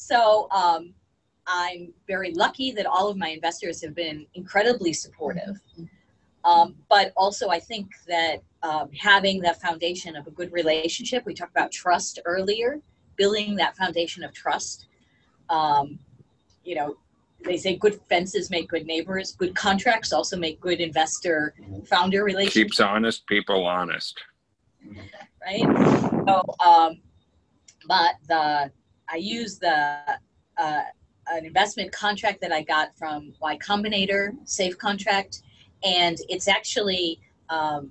So 0.00 0.48
um, 0.50 0.94
I'm 1.46 1.92
very 2.06 2.32
lucky 2.32 2.72
that 2.72 2.86
all 2.86 3.08
of 3.08 3.18
my 3.18 3.28
investors 3.28 3.82
have 3.82 3.94
been 3.94 4.26
incredibly 4.32 4.94
supportive. 4.94 5.60
Um, 6.42 6.76
but 6.88 7.12
also, 7.18 7.50
I 7.50 7.60
think 7.60 7.90
that 8.08 8.42
um, 8.62 8.88
having 8.98 9.42
that 9.42 9.60
foundation 9.60 10.16
of 10.16 10.26
a 10.26 10.30
good 10.30 10.50
relationship, 10.52 11.26
we 11.26 11.34
talked 11.34 11.50
about 11.50 11.70
trust 11.70 12.18
earlier, 12.24 12.80
building 13.16 13.56
that 13.56 13.76
foundation 13.76 14.24
of 14.24 14.32
trust. 14.32 14.86
Um, 15.50 15.98
you 16.64 16.76
know, 16.76 16.96
they 17.44 17.58
say 17.58 17.76
good 17.76 18.00
fences 18.08 18.48
make 18.48 18.70
good 18.70 18.86
neighbors, 18.86 19.32
good 19.32 19.54
contracts 19.54 20.14
also 20.14 20.38
make 20.38 20.62
good 20.62 20.80
investor 20.80 21.54
founder 21.84 22.24
relationships 22.24 22.54
Keeps 22.54 22.80
honest 22.80 23.26
people 23.26 23.66
honest. 23.66 24.18
right? 25.42 26.24
So, 26.26 26.42
um, 26.66 27.00
but 27.86 28.14
the 28.26 28.70
I 29.10 29.16
use 29.16 29.58
the 29.58 29.98
uh, 30.56 30.82
an 31.28 31.44
investment 31.44 31.92
contract 31.92 32.40
that 32.40 32.52
I 32.52 32.62
got 32.62 32.96
from 32.96 33.32
Y 33.40 33.56
Combinator 33.58 34.36
Safe 34.44 34.76
Contract, 34.78 35.42
and 35.84 36.18
it's 36.28 36.48
actually 36.48 37.20
um, 37.48 37.90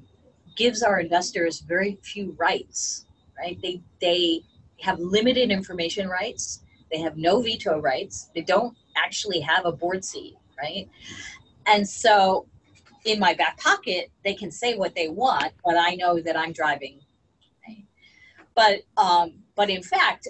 gives 0.56 0.84
our 0.84 1.00
investors 1.00 1.62
very 1.62 1.98
few 2.02 2.36
rights, 2.38 3.06
right? 3.38 3.58
They 3.62 3.82
they 4.02 4.44
have 4.82 5.00
limited 5.00 5.52
information 5.52 6.08
rights. 6.08 6.62
They 6.92 7.00
have 7.00 7.18
no 7.18 7.42
veto 7.42 7.80
rights. 7.80 8.30
They 8.34 8.42
don't 8.42 8.76
actually 8.98 9.42
have 9.42 9.66
a 9.66 9.72
board 9.72 10.04
seat, 10.04 10.36
right? 10.58 10.90
And 11.66 11.88
so, 11.88 12.48
in 13.06 13.20
my 13.20 13.34
back 13.34 13.60
pocket, 13.60 14.10
they 14.24 14.34
can 14.34 14.52
say 14.52 14.76
what 14.76 14.96
they 14.96 15.10
want, 15.10 15.54
but 15.64 15.78
I 15.78 15.96
know 15.96 16.20
that 16.20 16.38
I'm 16.38 16.52
driving 16.52 17.00
but 18.60 18.82
um, 18.98 19.36
but 19.56 19.70
in 19.70 19.82
fact, 19.82 20.28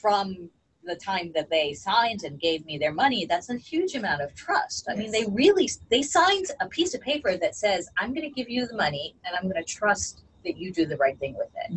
from 0.00 0.50
the 0.84 0.94
time 0.96 1.32
that 1.34 1.50
they 1.50 1.74
signed 1.74 2.22
and 2.22 2.40
gave 2.40 2.64
me 2.64 2.78
their 2.78 2.92
money, 2.92 3.26
that's 3.26 3.50
a 3.50 3.56
huge 3.56 3.94
amount 3.94 4.22
of 4.22 4.34
trust. 4.34 4.88
I 4.88 4.94
mean, 4.94 5.10
they 5.10 5.24
really 5.26 5.68
they 5.90 6.02
signed 6.02 6.46
a 6.60 6.68
piece 6.68 6.94
of 6.94 7.00
paper 7.00 7.36
that 7.36 7.56
says, 7.56 7.88
"I'm 7.98 8.14
going 8.14 8.28
to 8.28 8.30
give 8.30 8.48
you 8.48 8.66
the 8.66 8.76
money, 8.76 9.14
and 9.24 9.34
I'm 9.36 9.50
going 9.50 9.62
to 9.62 9.64
trust 9.64 10.22
that 10.44 10.56
you 10.56 10.72
do 10.72 10.86
the 10.86 10.96
right 10.96 11.18
thing 11.18 11.34
with 11.36 11.50
it." 11.64 11.70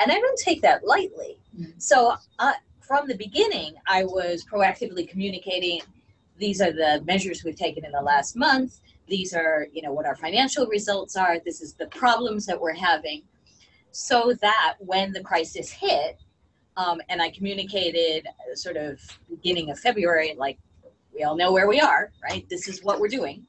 And 0.00 0.12
I 0.12 0.14
don't 0.14 0.38
take 0.38 0.62
that 0.62 0.86
lightly. 0.86 1.38
So 1.78 2.14
uh, 2.38 2.52
from 2.80 3.08
the 3.08 3.16
beginning, 3.16 3.74
I 3.86 4.04
was 4.04 4.44
proactively 4.50 5.08
communicating. 5.08 5.80
These 6.38 6.60
are 6.60 6.72
the 6.72 7.02
measures 7.04 7.42
we've 7.44 7.56
taken 7.56 7.84
in 7.84 7.92
the 7.92 8.00
last 8.00 8.36
month. 8.36 8.80
These 9.08 9.34
are, 9.34 9.66
you 9.72 9.82
know, 9.82 9.92
what 9.92 10.06
our 10.06 10.16
financial 10.16 10.66
results 10.66 11.16
are. 11.16 11.38
This 11.44 11.60
is 11.60 11.74
the 11.74 11.86
problems 11.86 12.46
that 12.46 12.60
we're 12.60 12.74
having 12.74 13.22
so 13.90 14.34
that 14.40 14.76
when 14.78 15.12
the 15.12 15.20
crisis 15.20 15.70
hit, 15.70 16.18
um, 16.78 17.02
and 17.08 17.20
I 17.20 17.28
communicated 17.30 18.26
uh, 18.26 18.54
sort 18.54 18.76
of 18.76 19.00
beginning 19.28 19.70
of 19.70 19.78
February, 19.80 20.34
like 20.38 20.58
we 21.12 21.24
all 21.24 21.36
know 21.36 21.52
where 21.52 21.68
we 21.68 21.80
are, 21.80 22.12
right? 22.22 22.48
This 22.48 22.68
is 22.68 22.84
what 22.84 23.00
we're 23.00 23.08
doing. 23.08 23.44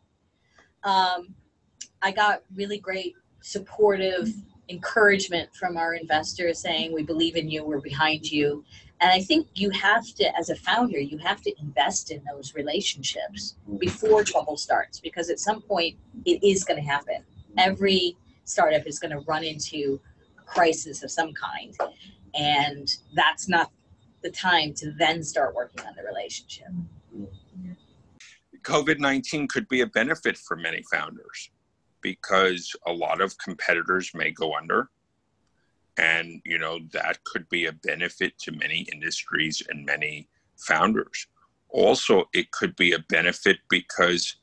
Um, 0.84 1.36
I 2.02 2.12
got 2.12 2.42
really 2.56 2.80
great 2.80 3.15
supportive 3.42 4.30
encouragement 4.70 5.54
from 5.56 5.78
our 5.78 5.94
investors 5.94 6.60
saying, 6.60 6.92
We 6.92 7.04
believe 7.04 7.36
in 7.36 7.50
you, 7.50 7.63
we're 7.63 7.82
behind 7.82 8.30
you. 8.30 8.65
And 9.00 9.12
I 9.12 9.22
think 9.22 9.48
you 9.54 9.70
have 9.70 10.06
to, 10.15 10.38
as 10.38 10.50
a 10.50 10.56
founder, 10.56 11.00
you 11.00 11.20
have 11.20 11.42
to 11.44 11.54
invest 11.62 12.12
in 12.12 12.22
those 12.30 12.56
relationships 12.56 13.56
before 13.78 14.24
trouble 14.24 14.58
starts 14.58 15.00
because 15.00 15.30
at 15.30 15.39
some 15.39 15.62
point 15.62 15.96
it 16.26 16.44
is 16.44 16.63
going 16.63 16.82
to 16.82 16.89
happen. 16.89 17.24
Every 17.58 18.18
startup 18.44 18.88
is 18.88 18.98
going 18.98 19.12
to 19.12 19.20
run 19.20 19.44
into 19.44 20.02
crisis 20.50 21.04
of 21.04 21.12
some 21.12 21.34
kind 21.34 21.76
and 22.36 22.98
that's 23.14 23.48
not 23.48 23.72
the 24.22 24.30
time 24.30 24.74
to 24.74 24.92
then 24.98 25.24
start 25.24 25.56
working 25.56 25.86
on 25.86 25.94
the 25.96 26.04
relationship 26.04 26.68
COVID 28.64 29.00
19 29.00 29.48
could 29.48 29.68
be 29.68 29.82
a 29.82 29.88
benefit 29.88 30.38
for 30.38 30.56
many 30.56 30.84
founders 30.92 31.50
because 32.02 32.76
a 32.86 32.92
lot 32.92 33.22
of 33.22 33.38
competitors 33.38 34.12
may 34.14 34.32
go 34.32 34.56
under. 34.56 34.90
And, 35.98 36.42
you 36.46 36.58
know, 36.58 36.80
that 36.94 37.24
could 37.26 37.48
be 37.50 37.66
a 37.66 37.74
benefit 37.74 38.38
to 38.40 38.52
many 38.52 38.88
industries 38.92 39.62
and 39.70 39.86
many 39.86 40.30
founders. 40.58 41.28
Also, 41.70 42.26
it 42.34 42.52
could 42.52 42.76
be 42.76 42.94
a 42.94 43.00
benefit 43.10 43.58
because 43.70 44.38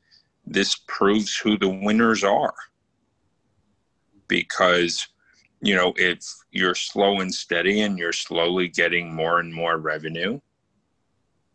this 0.44 0.76
proves 0.86 1.36
who 1.36 1.56
the 1.56 1.68
winners 1.68 2.22
are. 2.22 2.54
Because, 4.28 5.08
you 5.66 5.74
know, 5.74 5.92
if 5.96 6.20
you're 6.50 6.74
slow 6.74 7.20
and 7.20 7.34
steady 7.34 7.82
and 7.82 7.98
you're 7.98 8.12
slowly 8.12 8.68
getting 8.68 9.14
more 9.14 9.40
and 9.40 9.52
more 9.52 9.78
revenue, 9.78 10.40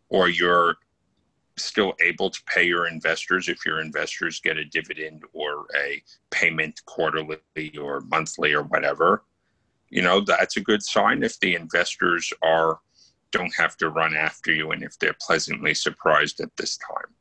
or 0.08 0.28
you're 0.28 0.76
still 1.56 1.94
able 2.04 2.30
to 2.30 2.42
pay 2.44 2.64
your 2.64 2.86
investors 2.86 3.48
if 3.48 3.64
your 3.64 3.80
investors 3.80 4.40
get 4.40 4.56
a 4.56 4.64
dividend 4.64 5.22
or 5.32 5.66
a 5.76 6.02
payment 6.30 6.80
quarterly 6.86 7.38
or 7.78 8.00
monthly 8.02 8.54
or 8.54 8.62
whatever 8.64 9.22
you 9.92 10.00
know 10.00 10.20
that's 10.20 10.56
a 10.56 10.60
good 10.60 10.82
sign 10.82 11.22
if 11.22 11.38
the 11.40 11.54
investors 11.54 12.32
are 12.42 12.80
don't 13.32 13.54
have 13.54 13.76
to 13.76 13.90
run 13.90 14.14
after 14.14 14.52
you 14.52 14.70
and 14.70 14.82
if 14.82 14.98
they're 14.98 15.16
pleasantly 15.20 15.74
surprised 15.74 16.40
at 16.40 16.54
this 16.56 16.76
time. 16.78 17.14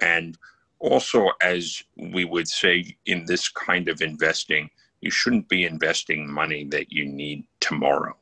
And 0.00 0.38
also 0.78 1.30
as 1.42 1.82
we 1.96 2.24
would 2.24 2.48
say 2.48 2.96
in 3.06 3.24
this 3.26 3.48
kind 3.48 3.88
of 3.88 4.02
investing 4.02 4.70
you 5.00 5.10
shouldn't 5.10 5.48
be 5.48 5.64
investing 5.64 6.30
money 6.30 6.64
that 6.64 6.92
you 6.92 7.06
need 7.06 7.46
tomorrow 7.60 8.16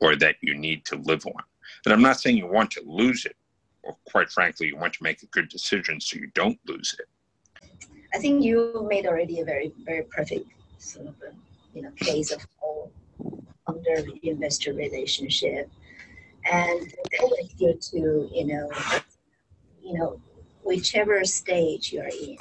or 0.00 0.16
that 0.16 0.36
you 0.40 0.54
need 0.54 0.84
to 0.86 0.96
live 0.96 1.24
on. 1.26 1.42
And 1.84 1.92
i'm 1.92 2.02
not 2.02 2.20
saying 2.20 2.36
you 2.36 2.46
want 2.46 2.70
to 2.72 2.82
lose 2.84 3.24
it 3.24 3.36
or 3.82 3.96
quite 4.06 4.30
frankly, 4.30 4.68
you 4.68 4.76
want 4.76 4.94
to 4.94 5.02
make 5.02 5.22
a 5.22 5.26
good 5.26 5.48
decision 5.48 6.00
so 6.00 6.18
you 6.18 6.28
don't 6.34 6.58
lose 6.66 6.94
it. 6.98 7.06
I 8.14 8.18
think 8.18 8.42
you 8.42 8.86
made 8.88 9.06
already 9.06 9.40
a 9.40 9.44
very 9.44 9.72
very 9.84 10.02
perfect 10.02 10.46
sort 10.78 11.06
of 11.06 11.14
a, 11.22 11.32
you 11.74 11.82
know 11.82 11.90
case 11.96 12.32
of 12.32 12.44
all 12.60 12.92
under 13.66 14.02
investor 14.22 14.72
relationship, 14.72 15.70
and 16.50 16.92
always 17.20 17.54
good 17.54 17.80
to 17.82 18.28
you 18.32 18.46
know 18.46 18.70
you 19.82 19.94
know 19.94 20.20
whichever 20.62 21.24
stage 21.24 21.92
you're 21.92 22.08
in, 22.08 22.36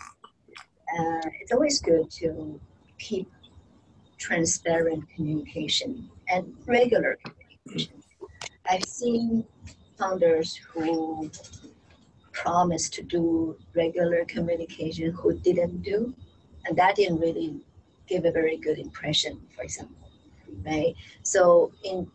uh, 0.98 1.30
it's 1.40 1.52
always 1.52 1.80
good 1.80 2.10
to 2.12 2.60
keep 3.00 3.28
transparent 4.18 5.04
communication 5.16 6.10
and 6.30 6.54
regular 6.66 7.18
communication. 7.24 8.04
I've 8.70 8.84
seen 8.84 9.46
founders 9.98 10.56
who 10.56 11.32
promised 12.32 12.94
to 12.94 13.04
do 13.04 13.58
regular 13.76 14.26
communication 14.26 15.12
who 15.12 15.38
didn't 15.40 15.82
do, 15.82 16.14
and 16.66 16.78
that 16.78 16.96
didn't 16.96 17.20
really 17.20 17.60
give 18.08 18.26
a 18.26 18.32
very 18.32 18.58
good 18.58 18.78
impression, 18.78 19.42
for 19.56 19.64
example, 19.64 20.10
right? 20.66 20.96
So 21.24 21.72
in 21.84 22.10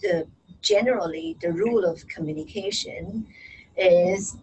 the 0.00 0.26
generally 0.64 1.36
the 1.40 1.52
rule 1.52 1.84
of 1.84 2.06
communication 2.08 3.26
is 3.76 4.36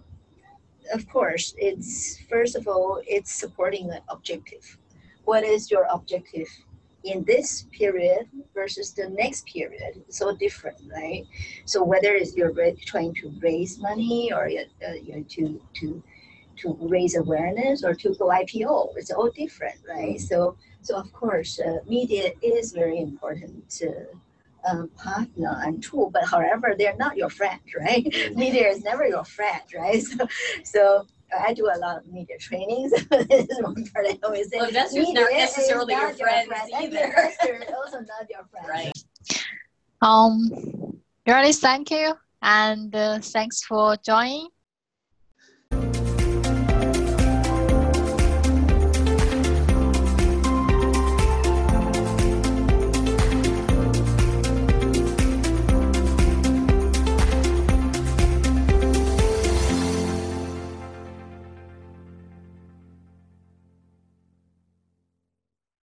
of 0.93 1.07
course 1.09 1.55
it's 1.57 2.19
first 2.29 2.55
of 2.55 2.67
all 2.67 3.01
it's 3.07 3.31
supporting 3.33 3.89
an 3.89 4.01
objective 4.09 4.77
what 5.31 5.45
is 5.45 5.71
your 5.71 5.85
objective 5.97 6.49
in 7.05 7.23
this 7.23 7.65
period 7.71 8.23
versus 8.53 8.87
the 8.91 9.07
next 9.21 9.45
period? 9.45 9.93
So 10.09 10.35
different 10.35 10.79
right? 10.97 11.25
So 11.63 11.77
whether 11.91 12.11
it's 12.19 12.35
you're 12.35 12.53
trying 12.91 13.13
to 13.21 13.25
raise 13.47 13.79
money 13.79 14.33
or 14.37 14.43
uh, 14.45 14.97
you 15.05 15.11
know, 15.15 15.23
to 15.35 15.43
to 15.79 15.87
to 16.61 16.65
raise 16.95 17.15
awareness 17.23 17.77
or 17.87 17.93
to 18.03 18.07
go 18.19 18.25
ipo 18.41 18.75
it's 18.99 19.11
all 19.17 19.31
different 19.43 19.79
right? 19.95 20.19
So 20.19 20.37
so 20.87 20.91
of 21.03 21.07
course 21.21 21.51
uh, 21.67 21.77
media 21.97 22.25
is 22.55 22.65
very 22.81 22.99
important 23.09 23.57
to 23.79 23.87
um, 24.69 24.89
partner 25.07 25.53
and 25.65 25.81
tool 25.87 26.07
but 26.15 26.25
however 26.33 26.67
they're 26.77 27.01
not 27.05 27.13
your 27.21 27.31
friend 27.39 27.61
right? 27.85 28.05
Media 28.45 28.65
is 28.73 28.79
never 28.89 29.05
your 29.15 29.27
friend 29.37 29.65
right? 29.83 30.03
So 30.11 30.23
so 30.73 30.81
I 31.37 31.53
do 31.53 31.67
a 31.67 31.77
lot 31.79 31.97
of 31.97 32.07
media 32.07 32.37
trainings. 32.39 32.91
this 33.09 33.47
is 33.49 33.61
one 33.61 33.85
part 33.93 34.07
I 34.07 34.19
always 34.23 34.49
say. 34.49 34.57
Well, 34.57 34.67
investors 34.67 35.07
media 35.07 35.21
not 35.21 35.31
necessarily 35.31 35.93
is 35.93 36.19
your 36.19 36.27
not 36.27 36.45
friends 36.45 36.47
friend. 36.47 36.83
either. 36.83 37.05
Investors 37.05 37.63
also 37.75 37.97
not 37.99 38.29
your 38.29 38.45
friend. 38.51 38.67
Right. 38.69 38.91
Um, 40.01 40.99
really 41.27 41.53
thank 41.53 41.91
you 41.91 42.13
and 42.41 42.95
uh, 42.95 43.19
thanks 43.19 43.63
for 43.63 43.95
joining. 43.97 44.49